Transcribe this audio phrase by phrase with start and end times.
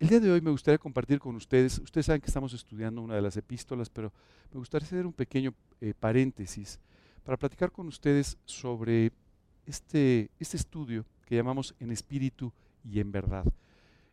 [0.00, 3.16] el día de hoy me gustaría compartir con ustedes, ustedes saben que estamos estudiando una
[3.16, 4.12] de las epístolas, pero
[4.52, 6.78] me gustaría hacer un pequeño eh, paréntesis
[7.24, 9.10] para platicar con ustedes sobre
[9.66, 12.52] este, este estudio que llamamos en espíritu
[12.84, 13.44] y en verdad.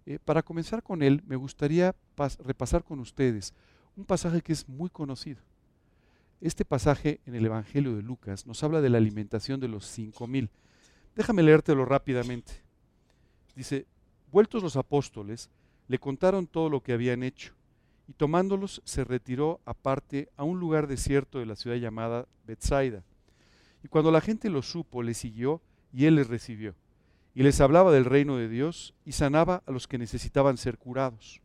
[0.07, 1.95] Eh, para comenzar con él, me gustaría
[2.43, 3.53] repasar con ustedes
[3.95, 5.41] un pasaje que es muy conocido.
[6.41, 10.27] Este pasaje en el Evangelio de Lucas nos habla de la alimentación de los cinco
[10.27, 10.49] mil.
[11.15, 12.53] Déjame leértelo rápidamente.
[13.55, 13.85] Dice,
[14.31, 15.49] vueltos los apóstoles,
[15.87, 17.53] le contaron todo lo que habían hecho,
[18.07, 23.03] y tomándolos se retiró aparte a un lugar desierto de la ciudad llamada Bethsaida.
[23.83, 25.61] Y cuando la gente lo supo, le siguió
[25.93, 26.75] y él les recibió.
[27.33, 31.41] Y les hablaba del reino de Dios y sanaba a los que necesitaban ser curados.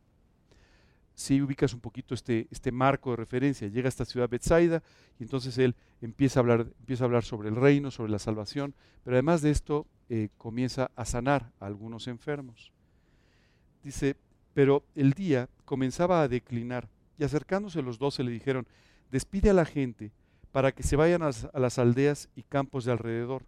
[1.15, 4.83] Si ubicas un poquito este, este marco de referencia, llega a esta ciudad Bethsaida
[5.19, 8.75] y entonces él empieza a, hablar, empieza a hablar sobre el reino, sobre la salvación,
[9.05, 12.73] pero además de esto eh, comienza a sanar a algunos enfermos.
[13.83, 14.17] Dice,
[14.61, 18.67] pero el día comenzaba a declinar y acercándose los doce le dijeron,
[19.11, 20.13] despide a la gente
[20.53, 23.43] para que se vayan a, las aldeas y campos de alrededor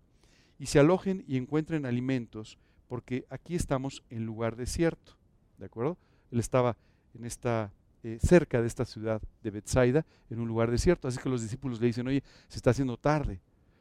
[0.58, 2.56] y se alojen y encuentren alimentos,
[2.88, 5.12] porque aquí estamos en lugar desierto.
[5.58, 5.98] ¿De acuerdo?
[6.30, 6.78] Él estaba
[7.12, 7.70] en esta,
[8.04, 11.08] eh, cerca de esta ciudad de Bethsaida, en un lugar desierto.
[11.08, 13.38] Así que los discípulos le dicen, oye, se está haciendo tarde.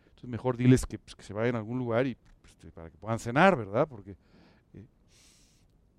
[0.08, 3.20] Entonces mejor diles que, pues, se vayan a algún lugar y pues, para que puedan
[3.20, 3.88] cenar, ¿verdad?
[3.88, 4.18] Porque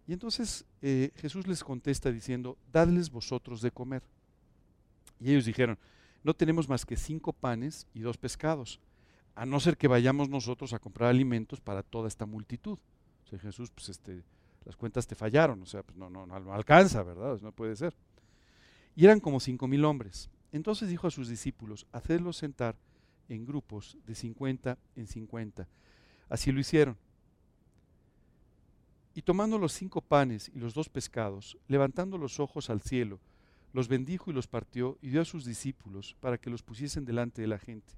[0.07, 4.03] y entonces eh, Jesús les contesta diciendo, dadles vosotros de comer.
[5.21, 5.79] Y ellos dijeron,
[6.25, 8.81] no tenemos más que cinco panes y dos pescados,
[9.35, 12.79] a no ser que vayamos nosotros a comprar alimentos para toda esta multitud.
[13.25, 14.23] O sea, Jesús, pues este,
[14.65, 17.41] las cuentas te fallaron, o sea, pues no, no, no alcanza, ¿verdad?
[17.41, 17.95] no puede ser.
[18.95, 20.29] Y eran como cinco mil hombres.
[20.51, 22.77] Entonces dijo a sus discípulos, hacedlos sentar
[23.29, 25.67] en grupos de cincuenta en cincuenta.
[26.29, 26.99] Así lo hicieron.
[29.15, 33.21] Y tomando los cinco panes y los dos pescados, levantando los ojos al cielo,
[33.73, 37.43] los bendijo y los partió y dio a sus discípulos para que los pusiesen delante
[37.43, 37.93] de la gente.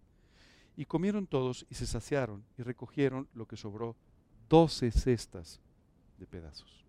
[0.76, 3.96] Y comieron todos y se saciaron y recogieron lo que sobró,
[4.48, 5.60] doce cestas
[6.18, 6.84] de pedazos.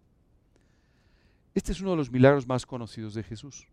[1.54, 3.68] Este es uno de los milagros más conocidos de Jesús.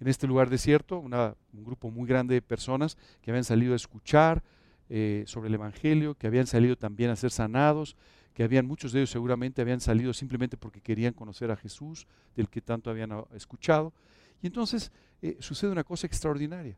[0.00, 4.42] En este lugar desierto, un grupo muy grande de personas que habían salido a escuchar
[4.88, 7.96] eh, sobre el Evangelio, que habían salido también a ser sanados,
[8.38, 12.06] que habían muchos de ellos seguramente habían salido simplemente porque querían conocer a Jesús,
[12.36, 13.92] del que tanto habían ah, escuchado.
[14.40, 16.76] Y entonces eh, sucede una cosa extraordinaria.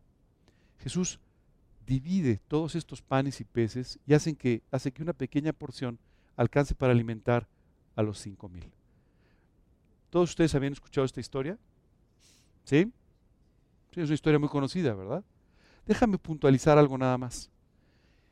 [0.79, 1.21] Jesús
[1.87, 5.99] divide todos estos panes y peces y hacen que, hace que una pequeña porción
[6.35, 7.47] alcance para alimentar
[7.95, 8.73] a los cinco mil.
[10.09, 11.59] ¿Todos ustedes habían escuchado esta historia?
[12.65, 12.91] ¿Sí?
[13.93, 15.23] Sí, es una historia muy conocida, ¿verdad?
[15.85, 17.51] Déjame puntualizar algo nada más.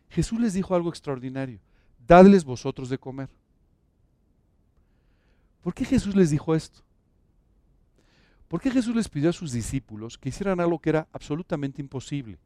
[0.09, 1.60] Jesús les dijo algo extraordinario
[2.09, 3.29] dadles vosotros de comer.
[5.61, 6.81] ¿Por qué Jesús les dijo esto?
[8.49, 12.39] ¿Por qué Jesús les pidió a sus discípulos que hicieran algo que era absolutamente imposible,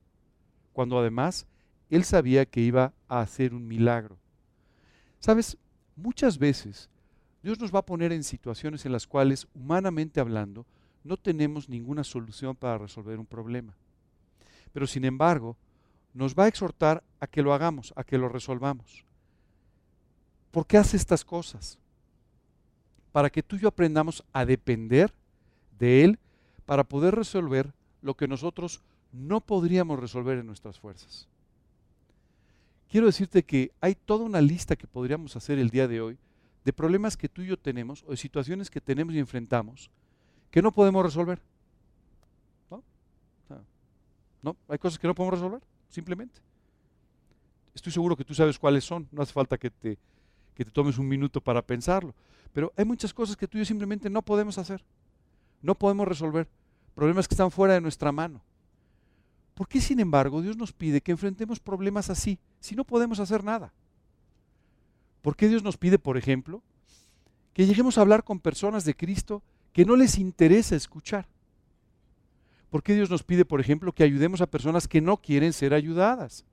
[0.72, 1.46] cuando además
[1.88, 4.18] Él sabía que iba a hacer un milagro?
[5.20, 5.56] Sabes,
[5.94, 6.90] muchas veces
[7.40, 10.66] Dios nos va a poner en situaciones en las cuales, humanamente hablando,
[11.04, 13.76] no tenemos ninguna solución para resolver un problema.
[14.72, 15.56] Pero sin embargo,
[16.14, 19.04] nos va a exhortar a que lo hagamos, a que lo resolvamos.
[20.52, 21.78] ¿Por qué hace estas cosas?
[23.10, 25.12] Para que tú y yo aprendamos a depender
[25.78, 26.18] de Él
[26.66, 28.82] para poder resolver lo que nosotros
[29.12, 31.26] no podríamos resolver en nuestras fuerzas.
[32.88, 36.18] Quiero decirte que hay toda una lista que podríamos hacer el día de hoy
[36.64, 39.90] de problemas que tú y yo tenemos o de situaciones que tenemos y enfrentamos
[40.50, 41.40] que no podemos resolver.
[42.70, 42.82] ¿No?
[44.42, 46.40] no, hay cosas que no podemos resolver, simplemente.
[47.74, 49.98] Estoy seguro que tú sabes cuáles son, no hace falta que te
[50.54, 52.14] que te tomes un minuto para pensarlo.
[52.52, 54.84] Pero hay muchas cosas que tú y yo simplemente no podemos hacer.
[55.62, 56.48] No podemos resolver.
[56.94, 58.42] Problemas que están fuera de nuestra mano.
[59.54, 63.44] ¿Por qué, sin embargo, Dios nos pide que enfrentemos problemas así, si no podemos hacer
[63.44, 63.72] nada?
[65.20, 66.62] ¿Por qué Dios nos pide, por ejemplo,
[67.52, 69.42] que lleguemos a hablar con personas de Cristo
[69.72, 71.28] que no les interesa escuchar?
[72.70, 75.74] ¿Por qué Dios nos pide, por ejemplo, que ayudemos a personas que no quieren ser
[75.74, 76.44] ayudadas?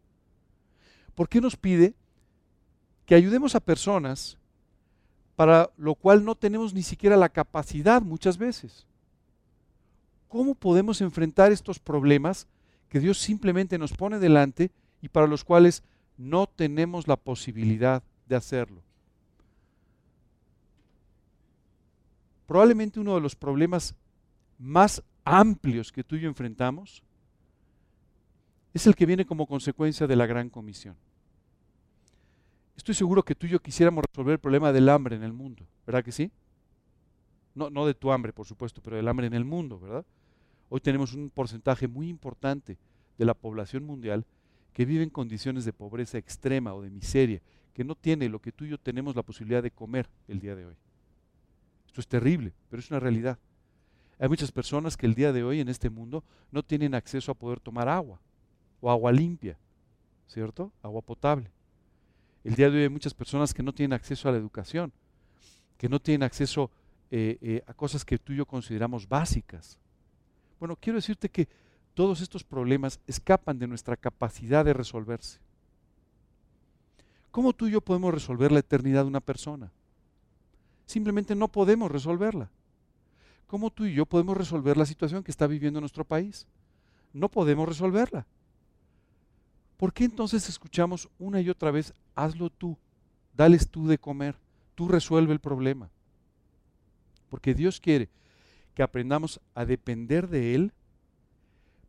[1.16, 1.96] ¿Por qué nos pide
[3.10, 4.38] que ayudemos a personas
[5.36, 8.86] para lo cual no tenemos ni siquiera la capacidad muchas veces.
[10.28, 12.46] ¿Cómo podemos enfrentar estos problemas
[12.88, 14.70] que Dios simplemente nos pone delante
[15.02, 15.82] y para los cuales
[16.20, 18.84] no tenemos la posibilidad de hacerlo?
[22.46, 23.96] Probablemente uno de los problemas
[24.60, 27.02] más amplios que tú y yo enfrentamos
[28.72, 30.96] es el que viene como consecuencia de la gran comisión.
[32.80, 35.68] Estoy seguro que tú y yo quisiéramos resolver el problema del hambre en el mundo,
[35.86, 36.32] ¿verdad que sí?
[37.54, 40.06] No, no de tu hambre, por supuesto, pero del hambre en el mundo, ¿verdad?
[40.70, 42.78] Hoy tenemos un porcentaje muy importante
[43.18, 44.26] de la población mundial
[44.72, 47.42] que vive en condiciones de pobreza extrema o de miseria,
[47.74, 50.56] que no tiene lo que tú y yo tenemos la posibilidad de comer el día
[50.56, 50.76] de hoy.
[51.86, 53.38] Esto es terrible, pero es una realidad.
[54.20, 57.36] Hay muchas personas que el día de hoy en este mundo no tienen acceso a
[57.36, 58.22] poder tomar agua
[58.80, 59.58] o agua limpia,
[60.28, 60.72] ¿cierto?
[60.82, 61.52] Agua potable.
[62.50, 64.92] El día de hoy hay muchas personas que no tienen acceso a la educación,
[65.78, 66.72] que no tienen acceso
[67.12, 69.78] eh, eh, a cosas que tú y yo consideramos básicas.
[70.60, 71.48] Bueno, quiero decirte que
[71.94, 75.38] todos estos problemas escapan de nuestra capacidad de resolverse.
[77.30, 79.72] ¿Cómo tú y yo podemos resolver la eternidad de una persona?
[80.88, 82.50] Simplemente no podemos resolverla.
[83.46, 86.48] ¿Cómo tú y yo podemos resolver la situación que está viviendo nuestro país?
[87.14, 88.26] No podemos resolverla.
[89.80, 92.78] ¿Por qué entonces escuchamos una y otra vez, hazlo tú,
[93.34, 94.36] dales tú de comer,
[94.76, 95.90] tú resuelve el problema?
[97.30, 98.10] Porque Dios quiere
[98.76, 100.74] que aprendamos a depender de Él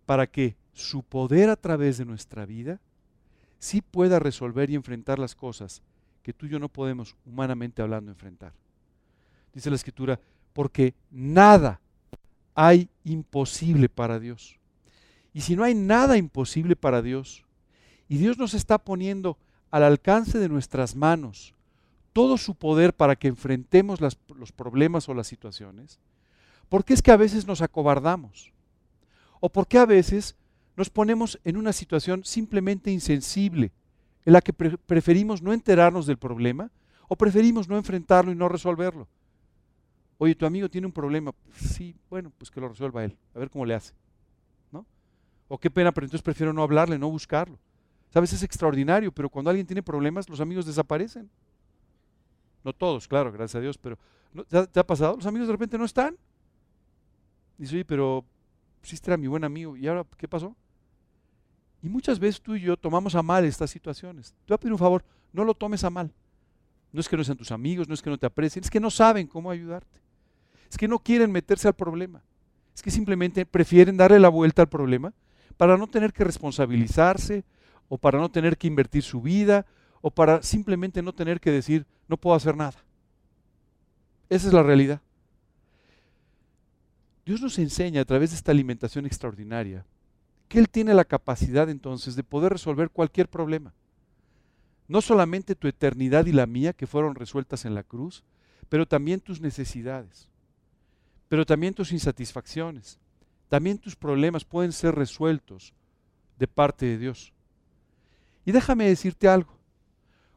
[0.07, 2.79] para que su poder a través de nuestra vida
[3.59, 5.83] sí pueda resolver y enfrentar las cosas
[6.23, 8.53] que tú y yo no podemos, humanamente hablando, enfrentar.
[9.53, 10.21] Dice la escritura,
[10.53, 11.81] porque nada
[12.55, 14.61] hay imposible para Dios.
[15.33, 17.45] Y si no hay nada imposible para Dios,
[18.11, 19.39] y Dios nos está poniendo
[19.71, 21.55] al alcance de nuestras manos
[22.13, 26.01] todo su poder para que enfrentemos los problemas o las situaciones,
[26.69, 28.53] ¿por qué es que a veces nos acobardamos?
[29.39, 30.35] ¿O por qué a veces
[30.77, 33.71] nos ponemos en una situación simplemente insensible,
[34.25, 36.69] en la que preferimos no enterarnos del problema
[37.07, 39.07] o preferimos no enfrentarlo y no resolverlo?
[40.19, 41.33] Oye, tu amigo tiene un problema.
[41.55, 43.95] Sí, bueno, pues que lo resuelva él, a ver cómo le hace.
[44.73, 44.85] ¿No?
[45.47, 47.57] O qué pena, pero entonces prefiero no hablarle, no buscarlo.
[48.13, 51.31] Sabes, es extraordinario, pero cuando alguien tiene problemas, los amigos desaparecen.
[52.65, 53.99] No todos, claro, gracias a Dios, pero
[54.49, 55.17] ¿te ha pasado?
[55.17, 56.17] Los amigos de repente no están.
[57.57, 58.25] Dice, oye, pero
[58.83, 60.57] si este era mi buen amigo, ¿y ahora qué pasó?
[61.83, 64.33] Y muchas veces tú y yo tomamos a mal estas situaciones.
[64.45, 66.13] Te voy a pedir un favor, no lo tomes a mal.
[66.93, 68.81] No es que no sean tus amigos, no es que no te aprecien, es que
[68.81, 70.01] no saben cómo ayudarte.
[70.69, 72.23] Es que no quieren meterse al problema.
[72.75, 75.13] Es que simplemente prefieren darle la vuelta al problema
[75.57, 77.45] para no tener que responsabilizarse
[77.91, 79.67] o para no tener que invertir su vida
[80.01, 82.79] o para simplemente no tener que decir, no puedo hacer nada.
[84.31, 85.03] Esa es la realidad.
[87.27, 89.85] Dios nos enseña a través de esta alimentación extraordinaria
[90.49, 93.75] que Él tiene la capacidad entonces de poder resolver cualquier problema.
[94.87, 98.23] No solamente tu eternidad y la mía que fueron resueltas en la cruz,
[98.69, 100.29] pero también tus necesidades,
[101.29, 103.01] pero también tus insatisfacciones,
[103.49, 105.75] también tus problemas pueden ser resueltos
[106.39, 107.33] de parte de Dios.
[108.51, 109.57] Y déjame decirte algo,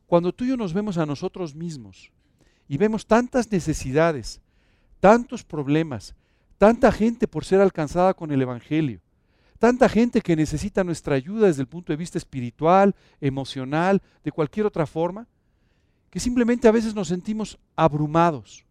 [0.06, 2.12] cuando tú y yo nos vemos a nosotros mismos
[2.68, 4.40] y vemos tantas necesidades,
[5.00, 6.14] tantos problemas,
[6.60, 9.02] tanta gente por ser alcanzada con el Evangelio,
[9.58, 14.68] tanta gente que necesita nuestra ayuda desde el punto de vista espiritual, emocional, de cualquier
[14.68, 15.28] otra forma,
[16.12, 18.64] que simplemente a veces nos sentimos abrumados.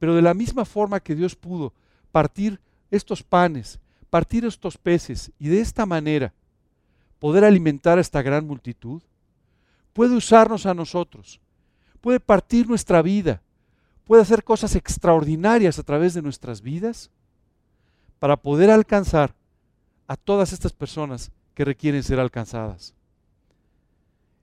[0.00, 1.72] Pero de la misma forma que Dios pudo
[2.10, 2.58] partir
[2.90, 3.78] estos panes,
[4.10, 6.34] partir estos peces y de esta manera
[7.18, 9.02] poder alimentar a esta gran multitud,
[9.92, 11.40] puede usarnos a nosotros,
[12.00, 13.42] puede partir nuestra vida,
[14.04, 17.10] puede hacer cosas extraordinarias a través de nuestras vidas
[18.18, 19.34] para poder alcanzar
[20.06, 22.94] a todas estas personas que requieren ser alcanzadas.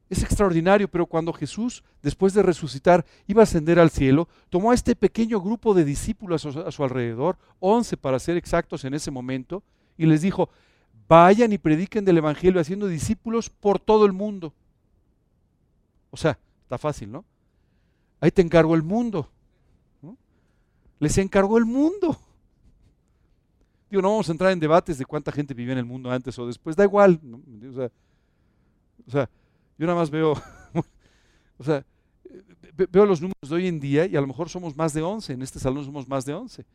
[0.09, 4.75] Es extraordinario, pero cuando Jesús, después de resucitar, iba a ascender al cielo, tomó a
[4.75, 9.63] este pequeño grupo de discípulos a su, alrededor, once para ser exactos en ese momento,
[9.97, 10.49] y les dijo,
[11.07, 14.53] vayan y prediquen del Evangelio haciendo discípulos por todo el mundo.
[16.11, 17.25] O sea, está fácil, ¿no?
[18.19, 19.29] Ahí te encargo el mundo.
[20.99, 22.17] Les encargó el mundo.
[23.89, 26.37] Digo, no vamos a entrar en debates de cuánta gente vivía en el mundo antes
[26.39, 27.19] o después, da igual.
[29.05, 29.29] O, sea,
[29.77, 30.33] yo nada más veo,
[31.57, 31.85] o sea,
[32.75, 35.33] veo los números de hoy en día y a lo mejor somos más de 11,
[35.33, 36.65] en este salón somos más de 11.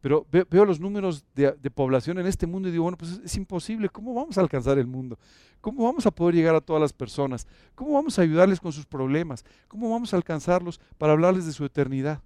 [0.00, 3.36] Pero veo, los números de, población en este mundo y digo, bueno, pues es, es,
[3.36, 5.18] imposible, ¿cómo vamos a alcanzar el mundo?
[5.60, 7.48] ¿Cómo vamos a poder llegar a todas las personas?
[7.74, 9.44] ¿Cómo vamos a ayudarles con sus problemas?
[9.66, 12.22] ¿Cómo vamos a alcanzarlos para hablarles de su eternidad?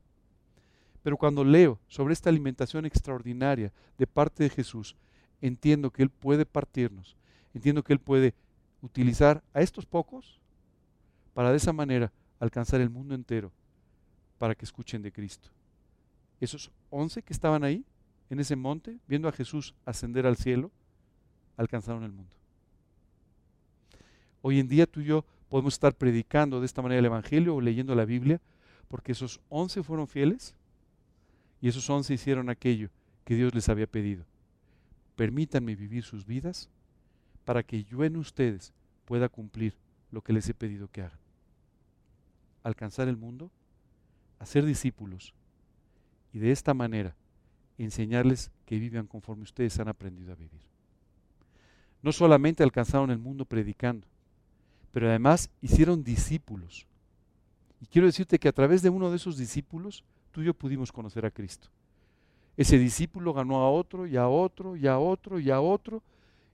[1.03, 4.95] Pero cuando leo sobre esta alimentación extraordinaria de parte de Jesús,
[5.41, 7.17] entiendo que Él puede partirnos,
[7.55, 8.35] entiendo que Él puede
[8.83, 10.41] utilizar a estos pocos
[11.33, 13.51] para de esa manera alcanzar el mundo entero
[14.37, 15.51] para que escuchen de Cristo.
[16.43, 17.85] Esos once que estaban ahí,
[18.29, 20.73] en ese monte, viendo a Jesús ascender al cielo,
[21.57, 22.35] alcanzaron el mundo.
[24.41, 27.61] Hoy en día tú y yo podemos estar predicando de esta manera el Evangelio o
[27.61, 28.41] leyendo la Biblia,
[28.89, 30.57] porque esos once fueron fieles
[31.61, 32.91] Y esos once hicieron aquello
[33.25, 34.27] que Dios les había pedido.
[35.15, 36.69] Permítanme vivir sus vidas
[37.45, 38.73] para que yo en ustedes
[39.05, 39.77] pueda cumplir
[40.11, 41.21] lo que les he pedido que hagan.
[42.65, 43.53] Alcanzar el mundo,
[44.41, 45.35] hacer discípulos
[46.33, 47.15] y de esta manera
[47.79, 50.63] enseñarles que vivan conforme ustedes han aprendido a vivir.
[52.03, 54.07] No solamente alcanzaron el mundo predicando,
[54.93, 56.87] pero además hicieron discípulos.
[57.81, 60.93] Y quiero decirte que a través de uno de esos discípulos, tú y yo pudimos
[60.93, 61.69] conocer a Cristo.
[62.57, 66.03] Ese discípulo ganó a otro y a otro y a otro y a otro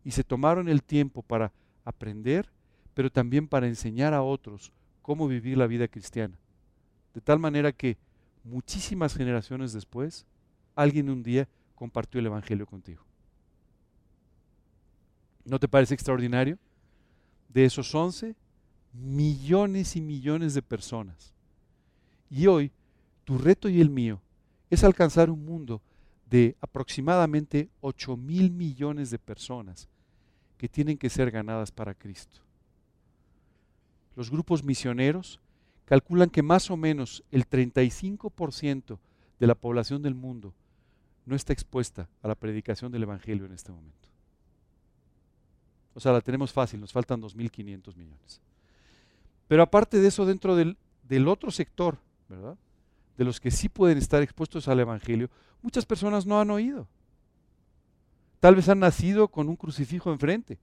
[0.04, 1.52] y se tomaron el tiempo para
[1.84, 2.48] aprender,
[2.94, 6.38] pero también para enseñar a otros cómo vivir la vida cristiana.
[7.14, 7.96] De tal manera que
[8.44, 10.26] muchísimas generaciones después,
[10.74, 13.04] alguien un día compartió el Evangelio contigo.
[15.44, 16.58] ¿No te parece extraordinario?
[17.48, 18.34] De esos once,
[18.92, 21.32] millones y millones de personas.
[22.30, 22.70] Y hoy,
[23.24, 24.20] tu reto y el mío
[24.70, 25.80] es alcanzar un mundo
[26.28, 29.88] de aproximadamente 8 mil millones de personas
[30.58, 32.40] que tienen que ser ganadas para Cristo.
[34.14, 35.40] Los grupos misioneros
[35.88, 38.98] calculan que más o menos el 35%
[39.40, 40.52] de la población del mundo
[41.24, 44.06] no está expuesta a la predicación del Evangelio en este momento.
[45.94, 48.42] O sea, la tenemos fácil, nos faltan 2.500 millones.
[49.48, 51.96] Pero aparte de eso, dentro del, del otro sector,
[52.28, 52.58] ¿verdad?
[53.16, 55.30] De los que sí pueden estar expuestos al Evangelio,
[55.62, 56.86] muchas personas no han oído.
[58.40, 60.58] Tal vez han nacido con un crucifijo enfrente.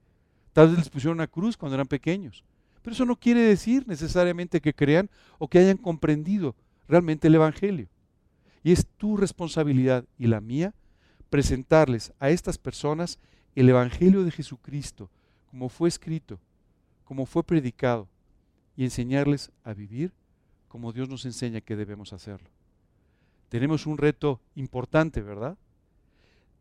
[0.52, 2.44] Tal vez les pusieron una cruz cuando eran pequeños.
[2.86, 6.54] Pero eso no quiere decir necesariamente que crean o que hayan comprendido
[6.86, 7.88] realmente el Evangelio.
[8.62, 10.72] Y es tu responsabilidad y la mía
[11.28, 13.18] presentarles a estas personas
[13.56, 15.10] el Evangelio de Jesucristo,
[15.46, 16.38] como fue escrito,
[17.02, 18.06] como fue predicado,
[18.76, 20.12] y enseñarles a vivir
[20.68, 22.50] como Dios nos enseña que debemos hacerlo.
[23.48, 25.58] Tenemos un reto importante, ¿verdad?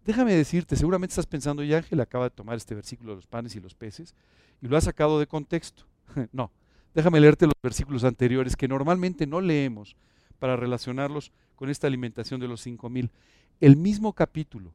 [0.04, 3.56] Déjame decirte, seguramente estás pensando, y Ángel acaba de tomar este versículo de los panes
[3.56, 4.16] y los peces
[4.60, 5.86] y lo ha sacado de contexto.
[6.32, 6.52] no,
[6.94, 9.96] déjame leerte los versículos anteriores que normalmente no leemos
[10.40, 13.12] para relacionarlos con esta alimentación de los cinco mil.
[13.60, 14.74] El mismo capítulo,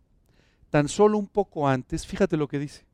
[0.70, 2.86] tan solo un poco antes, fíjate lo que dice.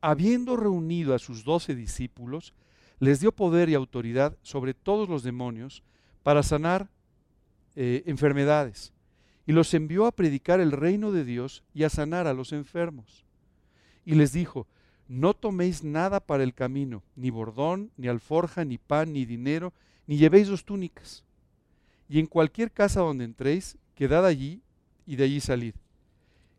[0.00, 2.54] Habiendo reunido a sus doce discípulos,
[3.00, 5.82] les dio poder y autoridad sobre todos los demonios
[6.22, 6.88] para sanar
[7.76, 8.92] eh, enfermedades
[9.46, 13.24] y los envió a predicar el reino de Dios y a sanar a los enfermos.
[14.04, 14.66] Y les dijo,
[15.08, 19.72] no toméis nada para el camino, ni bordón, ni alforja, ni pan, ni dinero,
[20.06, 21.24] ni llevéis dos túnicas.
[22.08, 24.60] Y en cualquier casa donde entréis, quedad allí
[25.06, 25.74] y de allí salid.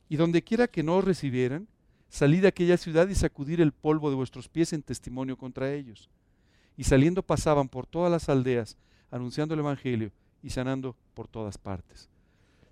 [0.09, 1.67] Y donde quiera que no os recibieran,
[2.09, 6.09] salid de aquella ciudad y sacudir el polvo de vuestros pies en testimonio contra ellos.
[6.75, 8.77] Y saliendo pasaban por todas las aldeas,
[9.11, 12.09] anunciando el Evangelio y sanando por todas partes.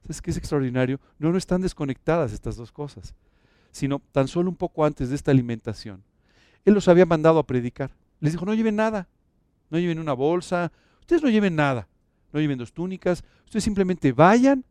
[0.02, 1.00] ¿Sabes qué es extraordinario?
[1.20, 3.14] No, no están desconectadas estas dos cosas
[3.78, 6.04] sino tan solo un poco antes de esta alimentación.
[6.66, 7.92] Él los había mandado a predicar.
[8.20, 9.08] Les dijo, no lleven nada,
[9.70, 11.88] no lleven una bolsa, ustedes no lleven nada,
[12.34, 14.66] no lleven dos túnicas, ustedes simplemente vayan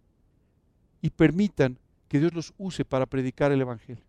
[1.00, 4.04] y permitan que Dios los use para predicar el Evangelio.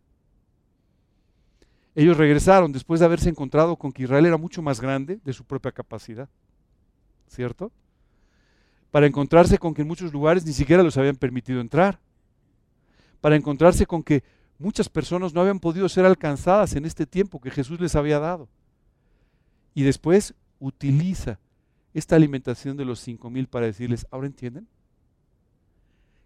[1.93, 5.43] Ellos regresaron después de haberse encontrado con que Israel era mucho más grande de su
[5.43, 6.27] propia capacidad,
[7.27, 7.71] ¿cierto?
[8.89, 11.99] Para encontrarse con que en muchos lugares ni siquiera los habían permitido entrar.
[13.21, 14.23] Para encontrarse con que
[14.59, 18.49] muchas personas no habían podido ser alcanzadas en este tiempo que Jesús les había dado.
[19.73, 21.39] Y después utiliza
[21.93, 24.67] esta alimentación de los cinco mil para decirles, ¿ahora entienden?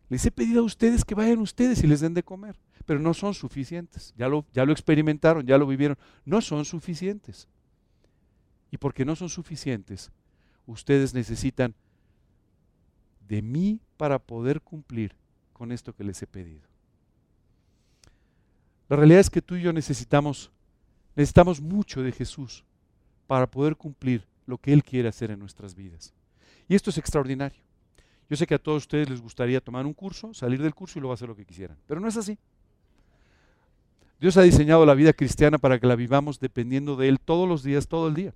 [0.10, 3.14] Les he pedido a ustedes que vayan ustedes y les den de comer, pero no
[3.14, 4.14] son suficientes.
[4.18, 5.98] Ya lo, ya lo experimentaron, ya lo vivieron.
[6.26, 7.48] No son suficientes.
[8.72, 10.12] Y porque no son suficientes,
[10.66, 11.76] ustedes necesitan
[13.28, 15.16] de mí para poder cumplir
[15.54, 16.71] con esto que les he pedido.
[18.92, 20.52] La realidad es que tú y yo necesitamos,
[21.16, 22.66] necesitamos mucho de Jesús
[23.26, 26.14] para poder cumplir lo que Él quiere hacer en nuestras vidas.
[26.68, 27.62] Y esto es extraordinario.
[28.30, 31.02] Yo sé que a todos ustedes les gustaría tomar un curso, salir del curso y
[31.02, 32.38] luego hacer lo que quisieran, pero no es así.
[34.20, 37.64] Dios ha diseñado la vida cristiana para que la vivamos dependiendo de Él todos los
[37.64, 38.34] días, todo el día.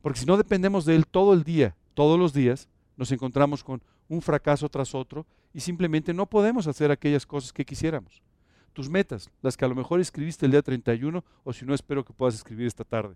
[0.00, 3.82] Porque si no dependemos de Él todo el día, todos los días, nos encontramos con
[4.08, 8.22] un fracaso tras otro y simplemente no podemos hacer aquellas cosas que quisiéramos
[8.72, 12.04] tus metas, las que a lo mejor escribiste el día 31 o si no espero
[12.04, 13.14] que puedas escribir esta tarde.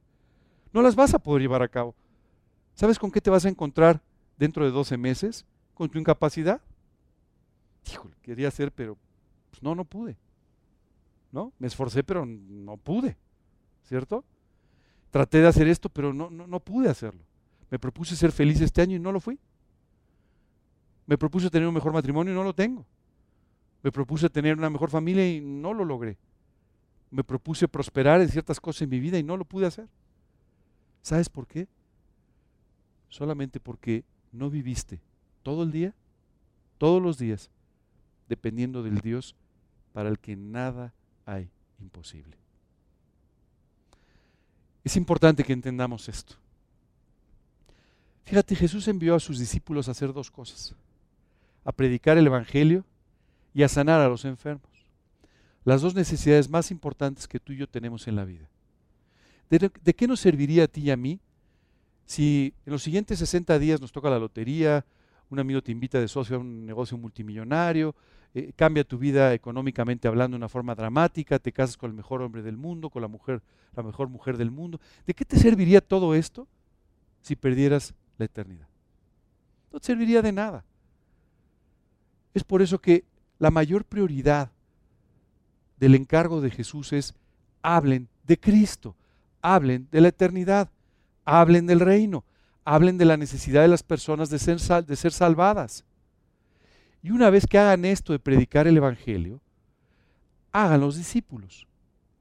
[0.73, 1.95] No las vas a poder llevar a cabo.
[2.75, 4.03] ¿Sabes con qué te vas a encontrar
[4.37, 5.47] dentro de 12 meses?
[5.75, 6.61] Con tu incapacidad.
[7.91, 8.99] Híjole, quería hacer, pero
[9.51, 10.17] pues no, no pude.
[11.33, 11.53] ¿No?
[11.59, 13.17] Me esforcé, pero no pude.
[13.85, 14.25] ¿Cierto?
[15.11, 17.23] Traté de hacer esto, pero no, no, no pude hacerlo.
[17.71, 19.39] Me propuse ser feliz este año y no lo fui.
[21.07, 22.85] Me propuse tener un mejor matrimonio y no lo tengo.
[23.83, 26.19] Me propuse tener una mejor familia y no lo logré.
[27.11, 29.89] Me propuse prosperar en ciertas cosas en mi vida y no lo pude hacer.
[31.03, 31.69] ¿Sabes por qué?
[33.09, 35.01] Solamente porque no viviste
[35.43, 35.95] todo el día,
[36.79, 37.51] todos los días,
[38.29, 39.37] dependiendo del Dios
[39.93, 40.93] para el que nada
[41.25, 41.49] hay
[41.81, 42.37] imposible.
[44.83, 46.35] Es importante que entendamos esto.
[48.25, 50.75] Fíjate, Jesús envió a sus discípulos a hacer dos cosas,
[51.65, 52.85] a predicar el Evangelio
[53.57, 54.71] y a sanar a los enfermos.
[55.65, 58.51] Las dos necesidades más importantes que tú y yo tenemos en la vida.
[59.49, 61.19] ¿De, qué nos serviría a ti y a mí
[62.05, 64.85] si en los siguientes 60 días nos toca la lotería,
[65.31, 67.95] un amigo te invita de socio a un negocio multimillonario,
[68.35, 72.21] eh, cambia tu vida económicamente hablando de una forma dramática, te casas con el mejor
[72.21, 73.41] hombre del mundo, con la mujer,
[73.75, 74.79] la mejor mujer del mundo?
[75.07, 76.47] ¿De qué te serviría todo esto
[77.23, 78.69] si perdieras la eternidad.
[79.73, 80.63] No te serviría de nada.
[82.35, 83.05] Es por eso que
[83.39, 84.51] la mayor prioridad
[85.79, 87.15] del encargo de Jesús es
[87.63, 88.97] hablen de Cristo,
[89.43, 90.71] hablen de la eternidad,
[91.25, 92.25] hablen del reino,
[92.65, 95.85] hablen de la necesidad de las personas de ser, salvadas.
[97.03, 99.41] Y una vez que hagan esto de predicar el Evangelio,
[100.53, 101.67] hagan los discípulos.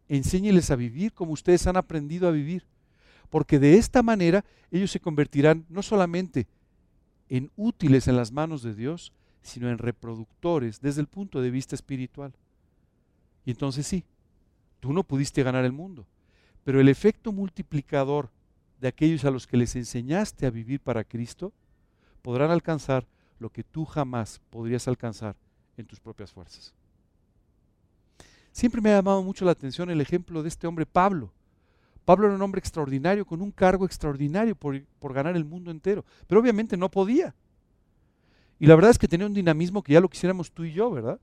[0.07, 2.63] Enséñeles a vivir como ustedes han aprendido a vivir
[3.29, 6.47] porque de esta manera ellos se convertirán no solamente
[7.29, 9.11] en útiles en las manos de Dios,
[9.45, 12.33] sino en reproductores desde el punto de vista espiritual.
[13.45, 14.03] Y entonces sí,
[14.79, 16.05] tú no pudiste ganar el mundo,
[16.63, 18.29] pero el efecto multiplicador
[18.79, 21.53] de aquellos a los que les enseñaste a vivir para Cristo,
[22.21, 23.07] podrán alcanzar
[23.39, 25.35] lo que tú jamás podrías alcanzar
[25.77, 26.73] en tus propias fuerzas.
[28.51, 31.31] Siempre me ha llamado mucho la atención el ejemplo de este hombre Pablo,
[32.05, 36.39] Pablo era un hombre extraordinario, con un cargo extraordinario por, ganar el mundo entero, pero
[36.39, 37.33] obviamente no podía.
[38.59, 40.89] Y la verdad es que tenía un dinamismo que ya lo quisiéramos tú y yo,
[40.91, 41.19] ¿verdad?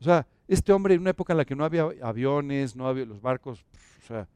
[0.00, 3.04] O sea, este hombre en una época en la que no había aviones, no había
[3.04, 3.64] los barcos,
[4.02, 4.26] o sea,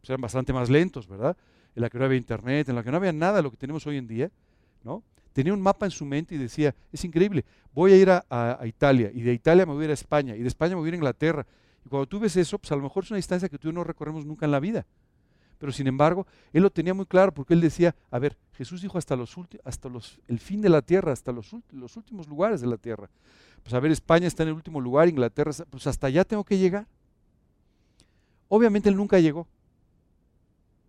[0.00, 1.36] pues eran bastante más lentos, ¿verdad?
[1.74, 3.56] En la que no había internet, en la que no había nada de lo que
[3.56, 4.30] tenemos hoy en día,
[4.82, 5.02] ¿no?
[5.32, 7.44] Tenía un mapa en su mente y decía, es increíble,
[7.74, 10.34] voy a ir a, a Italia, y de Italia me voy a ir a España,
[10.34, 11.46] y de España me voy a ir a Inglaterra,
[11.84, 13.84] y cuando tú ves eso, pues a lo mejor es una distancia que tú no
[13.84, 14.86] recorremos nunca en la vida.
[15.60, 18.96] Pero sin embargo, él lo tenía muy claro porque él decía, a ver, Jesús dijo
[18.96, 22.66] hasta, los hasta los, el fin de la tierra, hasta los, los últimos lugares de
[22.66, 23.10] la tierra.
[23.62, 26.56] Pues a ver, España está en el último lugar, Inglaterra, pues hasta allá tengo que
[26.56, 26.86] llegar.
[28.48, 29.46] Obviamente él nunca llegó.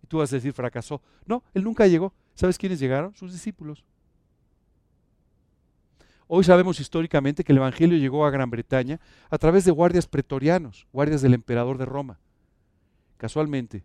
[0.02, 1.02] Y tú vas a decir, fracasó.
[1.26, 2.14] No, él nunca llegó.
[2.34, 3.14] ¿Sabes quiénes llegaron?
[3.14, 3.84] Sus discípulos.
[6.28, 10.86] Hoy sabemos históricamente que el Evangelio llegó a Gran Bretaña a través de guardias pretorianos,
[10.90, 12.18] guardias del emperador de Roma.
[13.18, 13.84] Casualmente,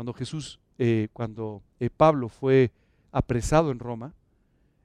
[0.00, 2.72] cuando Jesús, eh, cuando eh, Pablo fue
[3.12, 4.14] apresado en Roma,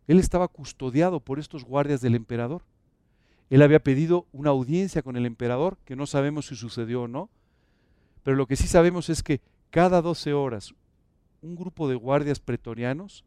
[0.08, 2.64] él estaba custodiado por estos guardias del emperador.
[3.50, 7.30] Él había pedido una audiencia con el emperador, que no sabemos si sucedió o no,
[8.24, 10.76] pero lo que sí sabemos es que cada 12 horas
[11.42, 13.24] un grupo de guardias pretorianos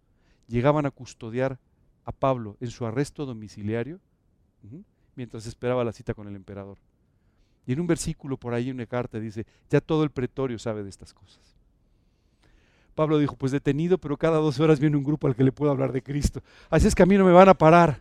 [0.46, 1.58] llegaban a custodiar
[2.04, 3.98] a Pablo en su arresto domiciliario
[5.14, 6.76] mientras esperaba la cita con el emperador.
[7.66, 10.82] Y en un versículo por ahí, en una carta, dice, ya todo el pretorio sabe
[10.82, 11.57] de estas cosas.
[12.98, 15.70] Pablo dijo, pues detenido, pero cada dos horas viene un grupo al que le puedo
[15.70, 16.42] hablar de Cristo.
[16.68, 18.00] Así es que a mí no me van a parar.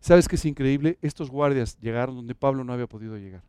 [0.00, 0.96] ¿Sabes qué es increíble?
[1.02, 3.42] Estos guardias llegaron donde Pablo no había podido llegar.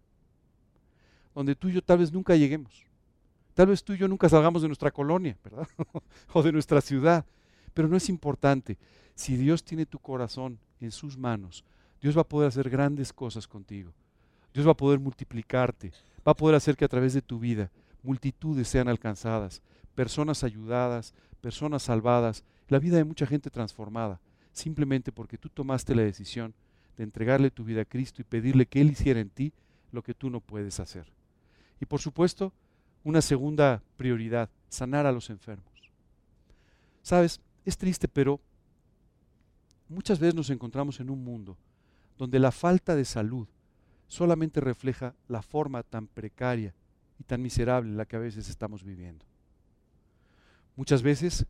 [1.33, 2.85] Donde tú y yo tal vez nunca lleguemos.
[3.53, 5.65] Tal vez tú y yo nunca salgamos de nuestra colonia, ¿verdad?
[6.33, 7.23] o de nuestra ciudad.
[7.73, 8.77] Pero no es importante.
[9.15, 11.63] Si Dios tiene tu corazón en sus manos,
[12.01, 13.93] Dios va a poder hacer grandes cosas contigo.
[14.53, 15.93] Dios va a poder multiplicarte,
[16.27, 17.71] va a poder hacer que a través de tu vida
[18.03, 19.61] multitudes sean alcanzadas,
[19.95, 24.19] personas ayudadas, personas salvadas, la vida de mucha gente transformada,
[24.53, 26.53] simplemente porque tú tomaste la decisión
[26.97, 29.53] de entregarle tu vida a Cristo y pedirle que Él hiciera en ti
[29.91, 31.05] lo que tú no puedes hacer.
[31.79, 32.53] Y por supuesto,
[33.03, 35.91] una segunda prioridad, sanar a los enfermos.
[37.01, 38.39] Sabes, es triste, pero
[39.89, 41.57] muchas veces nos encontramos en un mundo
[42.17, 43.47] donde la falta de salud
[44.07, 46.73] solamente refleja la forma tan precaria
[47.19, 49.25] y tan miserable en la que a veces estamos viviendo.
[50.75, 51.45] Muchas veces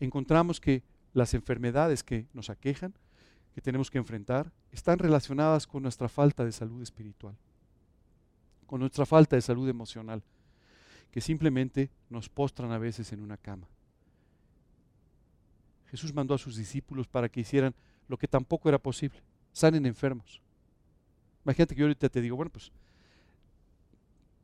[0.00, 2.94] encontramos que las enfermedades que nos aquejan,
[3.54, 7.36] que tenemos que enfrentar, están relacionadas con nuestra falta de salud espiritual,
[8.66, 10.22] con nuestra falta de salud emocional,
[11.10, 13.66] que simplemente nos postran a veces en una cama.
[15.86, 17.74] Jesús mandó a sus discípulos para que hicieran
[18.08, 20.42] lo que tampoco era posible, sanen enfermos.
[21.44, 22.70] Imagínate que yo ahorita te digo, bueno, pues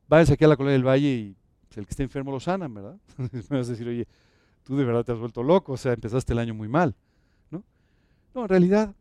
[0.07, 1.35] váyanse aquí a la colonia del Valle y
[1.75, 2.97] pues, el que esté enfermo lo sanan, ¿verdad?
[3.17, 4.07] Me vas a decir, oye,
[4.63, 6.95] tú de verdad te has vuelto loco, o sea, empezaste el año muy mal,
[7.51, 7.63] ¿no?
[8.33, 8.95] No, en realidad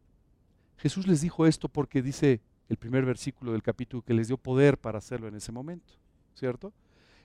[0.78, 4.78] Jesús les dijo esto porque dice el primer versículo del capítulo que les dio poder
[4.78, 5.94] para hacerlo en ese momento,
[6.34, 6.72] ¿cierto?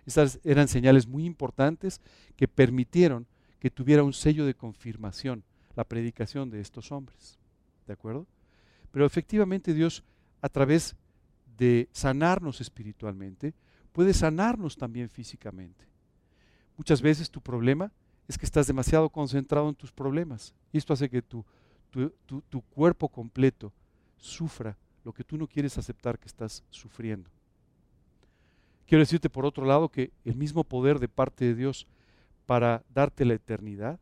[0.05, 2.01] Estas eran señales muy importantes
[2.35, 3.25] que permitieron
[3.59, 5.43] que tuviera un sello de confirmación
[5.75, 7.39] la predicación de estos hombres,
[7.87, 8.27] ¿de acuerdo?
[8.91, 10.03] Pero efectivamente Dios,
[10.41, 10.95] a través
[11.57, 13.53] de sanarnos espiritualmente,
[13.91, 15.85] puede sanarnos también físicamente.
[16.77, 17.91] Muchas veces tu problema
[18.27, 21.45] es que estás demasiado concentrado en tus problemas y esto hace que tu,
[21.91, 23.73] tu, tu cuerpo completo
[24.17, 27.29] sufra lo que tú no quieres aceptar que estás sufriendo.
[28.85, 31.87] Quiero decirte por otro lado que el mismo poder de parte de Dios
[32.45, 33.99] para darte la eternidad,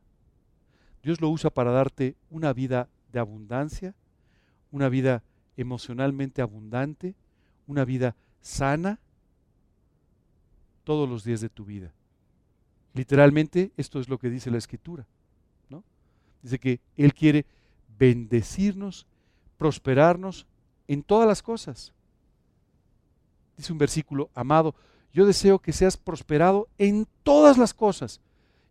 [1.03, 3.95] Dios lo usa para darte una vida de abundancia,
[4.71, 5.23] una vida
[5.57, 7.15] emocionalmente abundante,
[7.65, 8.99] una vida sana
[10.87, 11.91] todos los días de tu vida.
[12.93, 15.05] Literalmente esto es lo que dice la escritura.
[15.67, 15.83] ¿no?
[16.41, 17.45] Dice que Él quiere
[17.99, 19.05] bendecirnos,
[19.57, 20.47] prosperarnos
[20.87, 21.91] en todas las cosas.
[23.57, 24.75] Dice un versículo, amado,
[25.11, 28.21] yo deseo que seas prosperado en todas las cosas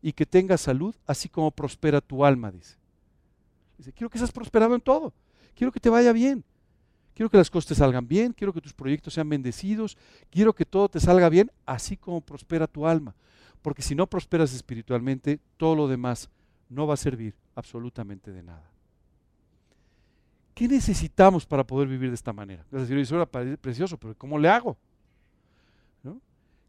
[0.00, 2.76] y que tengas salud, así como prospera tu alma, dice.
[3.76, 5.12] Dice, quiero que seas prosperado en todo,
[5.54, 6.42] quiero que te vaya bien,
[7.16, 9.96] quiero que las cosas te salgan bien, quiero que tus proyectos sean bendecidos,
[10.30, 13.14] quiero que todo te salga bien, así como prospera tu alma.
[13.62, 16.28] Porque si no prosperas espiritualmente, todo lo demás
[16.68, 18.70] no va a servir absolutamente de nada.
[20.54, 22.66] ¿Qué necesitamos para poder vivir de esta manera?
[22.70, 24.76] Es decir, eso era precioso, pero ¿cómo le hago?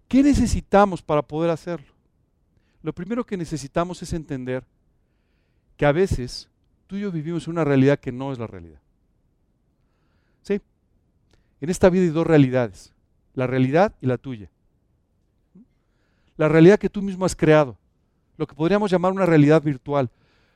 [0.08, 1.94] ¿Qué necesitamos para poder hacerlo?
[2.82, 4.64] Lo primero que necesitamos es entender
[5.76, 6.48] que a veces
[6.88, 8.80] tú y yo vivimos una realidad que no es la realidad.
[10.48, 10.62] ¿Sí?
[11.60, 12.94] En esta vida hay dos realidades,
[13.34, 14.50] la realidad y la tuya.
[16.38, 17.78] La realidad que tú mismo has creado,
[18.38, 20.10] lo que podríamos llamar una realidad virtual.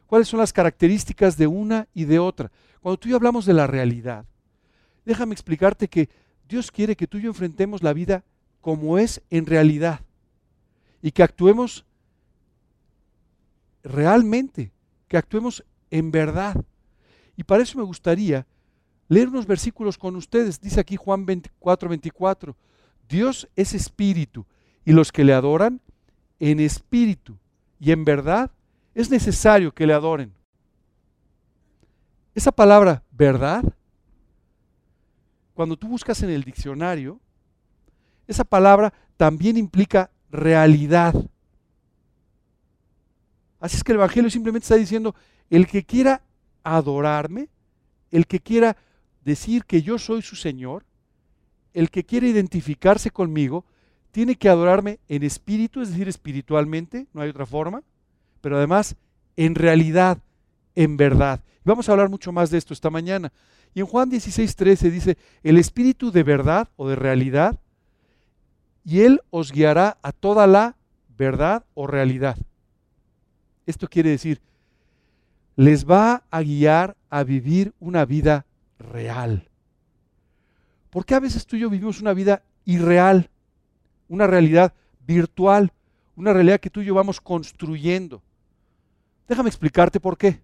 [0.08, 2.52] ¿Cuáles son las características de una y de otra?
[2.80, 4.26] Cuando tú y yo hablamos de la realidad,
[5.04, 6.08] déjame explicarte que
[6.48, 8.24] Dios quiere que tú y yo enfrentemos la vida
[8.62, 10.00] como es en realidad
[11.02, 11.86] y que actuemos
[13.84, 14.72] realmente,
[15.10, 16.64] que actuemos en verdad.
[17.36, 18.46] Y para eso me gustaría
[19.12, 20.62] leer unos versículos con ustedes.
[20.62, 22.56] Dice aquí Juan 24, 24,
[23.10, 24.46] Dios es espíritu
[24.86, 25.82] y los que le adoran
[26.40, 27.38] en espíritu
[27.78, 28.52] y en verdad
[28.96, 30.34] es necesario que le adoren.
[32.34, 33.66] Esa palabra verdad,
[35.56, 37.20] cuando tú buscas en el diccionario,
[38.28, 41.14] esa palabra también implica realidad.
[43.60, 45.14] Así es que el Evangelio simplemente está diciendo,
[45.50, 46.22] el que quiera
[46.64, 47.50] adorarme,
[48.10, 48.78] el que quiera
[49.24, 50.86] decir que yo soy su Señor,
[51.74, 53.66] el que quiera identificarse conmigo,
[54.12, 57.82] tiene que adorarme en espíritu, es decir, espiritualmente, no hay otra forma,
[58.42, 58.96] pero además
[59.38, 60.18] en realidad,
[60.76, 61.42] en verdad.
[61.64, 63.32] Vamos a hablar mucho más de esto esta mañana.
[63.74, 67.60] Y en Juan 16, 13 dice, el espíritu de verdad o de realidad,
[68.84, 70.76] y él os guiará a toda la
[71.18, 72.38] verdad o realidad.
[73.66, 74.42] Esto quiere decir,
[75.56, 78.46] les va a guiar a vivir una vida
[78.82, 79.48] real.
[80.90, 83.30] Porque a veces tú y yo vivimos una vida irreal,
[84.08, 84.74] una realidad
[85.06, 85.72] virtual,
[86.16, 88.22] una realidad que tú y yo vamos construyendo.
[89.28, 90.42] Déjame explicarte por qué.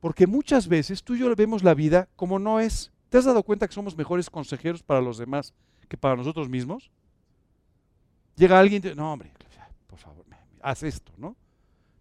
[0.00, 2.92] Porque muchas veces tú y yo vemos la vida como no es.
[3.08, 5.54] ¿Te has dado cuenta que somos mejores consejeros para los demás
[5.88, 6.90] que para nosotros mismos?
[8.34, 9.32] Llega alguien y dice, no hombre,
[9.86, 10.24] por favor,
[10.60, 11.36] haz esto, ¿no?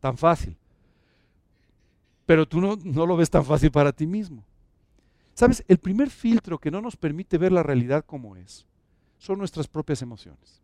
[0.01, 0.57] Tan fácil.
[2.25, 4.43] Pero tú no, no lo ves tan fácil para ti mismo.
[5.35, 5.65] ¿Sabes?
[5.67, 8.65] El primer filtro que no nos permite ver la realidad como es
[9.17, 10.61] son nuestras propias emociones.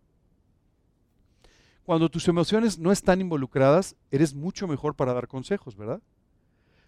[1.84, 6.02] Cuando tus emociones no están involucradas, eres mucho mejor para dar consejos, ¿verdad?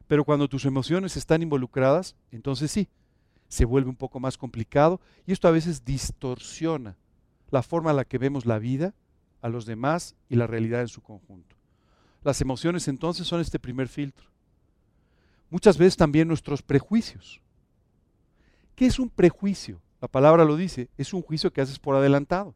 [0.08, 2.88] Pero cuando tus emociones están involucradas, entonces sí,
[3.50, 6.98] se vuelve un poco más complicado y esto a veces distorsiona
[7.52, 8.94] la forma en la que vemos la vida,
[9.42, 11.58] a los demás y la realidad en su conjunto.
[12.24, 14.30] Las emociones entonces son este primer filtro.
[15.50, 17.43] Muchas veces también nuestros prejuicios.
[18.76, 19.82] ¿Qué es un prejuicio?
[20.02, 22.56] La palabra lo dice, es un juicio que haces por adelantado.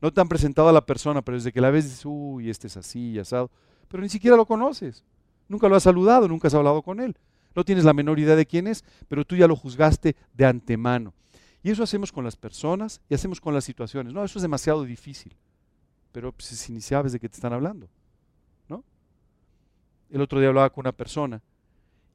[0.00, 2.66] No te han presentado a la persona, pero desde que la ves dices, uy, este
[2.66, 3.50] es así, asado.
[3.88, 5.04] Pero ni siquiera lo conoces.
[5.48, 7.16] Nunca lo has saludado, nunca has hablado con él.
[7.54, 11.12] No tienes la menor idea de quién es, pero tú ya lo juzgaste de antemano.
[11.62, 14.12] Y eso hacemos con las personas y hacemos con las situaciones.
[14.12, 15.36] No, eso es demasiado difícil.
[16.10, 17.88] Pero pues, si ni sabes de te están hablando.
[18.68, 18.82] ¿no?
[20.10, 21.42] El otro día hablaba con una persona